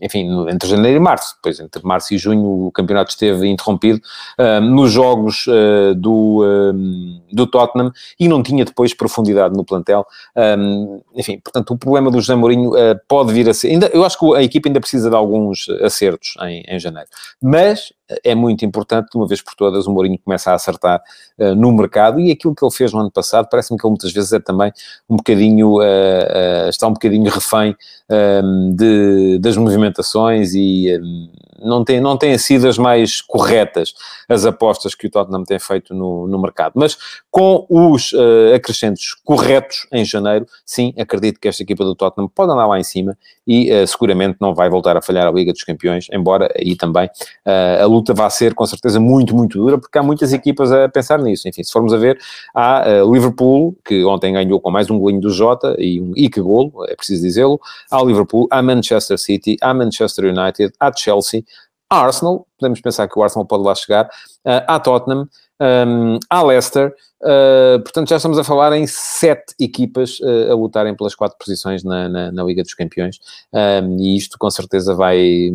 enfim, 0.02 0.28
entre 0.48 0.68
janeiro 0.68 0.96
e 0.96 1.00
março, 1.00 1.36
depois 1.36 1.60
entre 1.60 1.82
março 1.84 2.12
e 2.12 2.18
junho 2.18 2.66
o 2.66 2.72
campeonato 2.72 3.10
esteve 3.10 3.48
interrompido 3.48 4.00
uh, 4.38 4.60
nos 4.60 4.90
jogos 4.90 5.46
uh, 5.46 5.94
do, 5.94 6.42
uh, 6.42 7.32
do 7.32 7.46
Tottenham 7.46 7.92
e 8.18 8.26
não 8.26 8.42
tinha 8.42 8.64
depois 8.64 8.92
profundidade 8.92 9.56
no 9.56 9.64
plantel. 9.64 10.04
Um, 10.36 11.00
enfim, 11.14 11.38
portanto, 11.38 11.72
o 11.72 11.78
problema 11.78 12.10
do 12.10 12.20
José 12.20 12.34
Mourinho 12.34 12.72
pode 13.08 13.32
vir 13.32 13.48
a 13.48 13.54
ser. 13.54 13.68
Ainda, 13.68 13.86
eu 13.94 14.04
acho 14.04 14.18
que 14.18 14.34
a 14.34 14.42
equipa 14.42 14.68
ainda 14.68 14.80
precisa 14.80 15.08
de 15.08 15.14
alguns 15.14 15.68
acertos 15.82 16.34
em, 16.42 16.64
em 16.66 16.80
janeiro, 16.80 17.08
mas 17.40 17.92
é 18.24 18.34
muito 18.34 18.64
importante, 18.64 19.10
de 19.10 19.16
uma 19.16 19.26
vez 19.26 19.40
por 19.40 19.54
todas, 19.54 19.86
o 19.86 19.92
Mourinho 19.92 20.18
começa 20.18 20.50
a 20.50 20.54
acertar 20.54 21.02
uh, 21.38 21.54
no 21.54 21.72
mercado 21.72 22.20
e 22.20 22.30
aquilo 22.30 22.54
que 22.54 22.64
ele 22.64 22.72
fez 22.72 22.92
no 22.92 23.00
ano 23.00 23.10
passado, 23.10 23.48
parece-me 23.50 23.78
que 23.78 23.86
ele 23.86 23.90
muitas 23.90 24.12
vezes 24.12 24.32
é 24.32 24.40
também 24.40 24.72
um 25.08 25.16
bocadinho, 25.16 25.78
uh, 25.78 26.66
uh, 26.66 26.68
está 26.68 26.86
um 26.86 26.92
bocadinho 26.92 27.30
refém 27.30 27.76
de, 28.74 29.38
das 29.38 29.56
movimentações 29.56 30.54
e 30.54 31.00
não, 31.58 31.82
tem, 31.82 31.98
não 31.98 32.14
têm 32.18 32.36
sido 32.36 32.68
as 32.68 32.76
mais 32.76 33.22
corretas 33.22 33.94
as 34.28 34.44
apostas 34.44 34.94
que 34.94 35.06
o 35.06 35.10
Tottenham 35.10 35.44
tem 35.44 35.58
feito 35.58 35.94
no, 35.94 36.28
no 36.28 36.38
mercado. 36.38 36.74
Mas 36.76 36.98
com 37.30 37.66
os 37.70 38.12
acrescentos 38.54 39.14
corretos 39.24 39.86
em 39.90 40.04
janeiro, 40.04 40.46
sim, 40.66 40.92
acredito 40.98 41.40
que 41.40 41.48
esta 41.48 41.62
equipa 41.62 41.84
do 41.84 41.94
Tottenham 41.94 42.28
pode 42.28 42.52
andar 42.52 42.66
lá 42.66 42.78
em 42.78 42.84
cima 42.84 43.16
e 43.46 43.72
uh, 43.72 43.86
seguramente 43.86 44.36
não 44.40 44.54
vai 44.54 44.70
voltar 44.70 44.96
a 44.96 45.02
falhar 45.02 45.26
a 45.26 45.30
Liga 45.30 45.52
dos 45.52 45.64
Campeões, 45.64 46.06
embora 46.12 46.52
aí 46.56 46.76
também 46.76 47.06
uh, 47.06 47.82
a 47.82 47.86
luta 47.86 48.14
vá 48.14 48.28
ser 48.30 48.54
com 48.54 48.64
certeza 48.66 49.00
muito, 49.00 49.34
muito 49.34 49.58
dura, 49.58 49.78
porque 49.78 49.98
há 49.98 50.02
muitas 50.02 50.32
equipas 50.32 50.70
a 50.72 50.88
pensar 50.88 51.18
nisso. 51.18 51.48
Enfim, 51.48 51.62
se 51.62 51.72
formos 51.72 51.92
a 51.92 51.96
ver, 51.96 52.18
há 52.54 52.84
Liverpool, 53.10 53.76
que 53.84 54.04
ontem 54.04 54.32
ganhou 54.32 54.60
com 54.60 54.70
mais 54.70 54.90
um 54.90 54.98
golinho 54.98 55.20
do 55.20 55.30
Jota 55.30 55.74
e 55.78 56.00
um 56.00 56.12
e 56.16 56.28
que 56.28 56.40
golo, 56.40 56.84
é 56.88 56.94
preciso 56.94 57.22
dizê-lo, 57.22 57.60
há 57.90 58.02
Liverpool, 58.02 58.46
há 58.50 58.62
Manchester 58.62 59.18
City, 59.18 59.56
há 59.60 59.74
Manchester 59.74 60.26
United, 60.26 60.72
há 60.78 60.92
Chelsea, 60.94 61.42
Arsenal, 61.90 62.46
podemos 62.58 62.80
pensar 62.80 63.06
que 63.06 63.18
o 63.18 63.22
Arsenal 63.22 63.44
pode 63.44 63.64
lá 63.64 63.74
chegar, 63.74 64.06
uh, 64.06 64.64
à 64.66 64.80
Tottenham, 64.80 65.28
um, 65.62 66.18
à 66.28 66.42
Leicester, 66.42 66.92
uh, 67.22 67.80
portanto 67.80 68.08
já 68.08 68.16
estamos 68.16 68.36
a 68.36 68.42
falar 68.42 68.72
em 68.72 68.84
sete 68.86 69.54
equipas 69.60 70.18
uh, 70.18 70.50
a 70.50 70.54
lutarem 70.54 70.94
pelas 70.96 71.14
quatro 71.14 71.38
posições 71.38 71.84
na, 71.84 72.08
na, 72.08 72.32
na 72.32 72.42
Liga 72.42 72.62
dos 72.62 72.74
Campeões, 72.74 73.20
um, 73.52 73.96
e 74.00 74.16
isto 74.16 74.36
com 74.36 74.50
certeza 74.50 74.94
vai, 74.94 75.50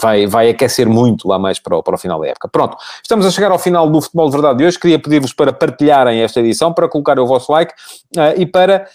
vai, 0.00 0.26
vai 0.26 0.48
aquecer 0.48 0.88
muito 0.88 1.28
lá 1.28 1.38
mais 1.38 1.58
para 1.58 1.76
o, 1.76 1.82
para 1.82 1.94
o 1.94 1.98
final 1.98 2.18
da 2.20 2.28
época. 2.28 2.48
Pronto, 2.48 2.76
estamos 3.02 3.26
a 3.26 3.30
chegar 3.30 3.50
ao 3.50 3.58
final 3.58 3.90
do 3.90 4.00
Futebol 4.00 4.30
de 4.30 4.32
Verdade 4.32 4.58
de 4.58 4.64
hoje, 4.64 4.78
queria 4.78 4.98
pedir-vos 4.98 5.34
para 5.34 5.52
partilharem 5.52 6.22
esta 6.22 6.40
edição, 6.40 6.72
para 6.72 6.88
colocarem 6.88 7.22
o 7.22 7.26
vosso 7.26 7.52
like 7.52 7.74
e 8.36 8.46
para 8.46 8.88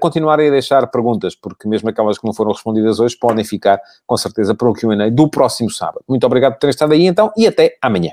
continuarem 0.00 0.48
a 0.48 0.50
deixar 0.50 0.86
perguntas, 0.86 1.34
porque 1.34 1.68
mesmo 1.68 1.88
aquelas 1.88 2.18
que 2.18 2.26
não 2.26 2.32
foram 2.32 2.52
respondidas 2.52 2.98
hoje 2.98 3.16
podem 3.16 3.44
ficar 3.44 3.80
com 4.06 4.16
certeza 4.16 4.54
para 4.54 4.68
o 4.68 4.72
Q&A 4.72 5.10
do 5.10 5.28
próximo 5.28 5.70
sábado. 5.70 6.02
Muito 6.08 6.24
obrigado 6.24 6.54
por 6.54 6.60
terem 6.60 6.70
estado 6.70 6.92
aí 6.92 7.06
então 7.06 7.30
e 7.36 7.46
até 7.46 7.76
amanhã. 7.82 8.12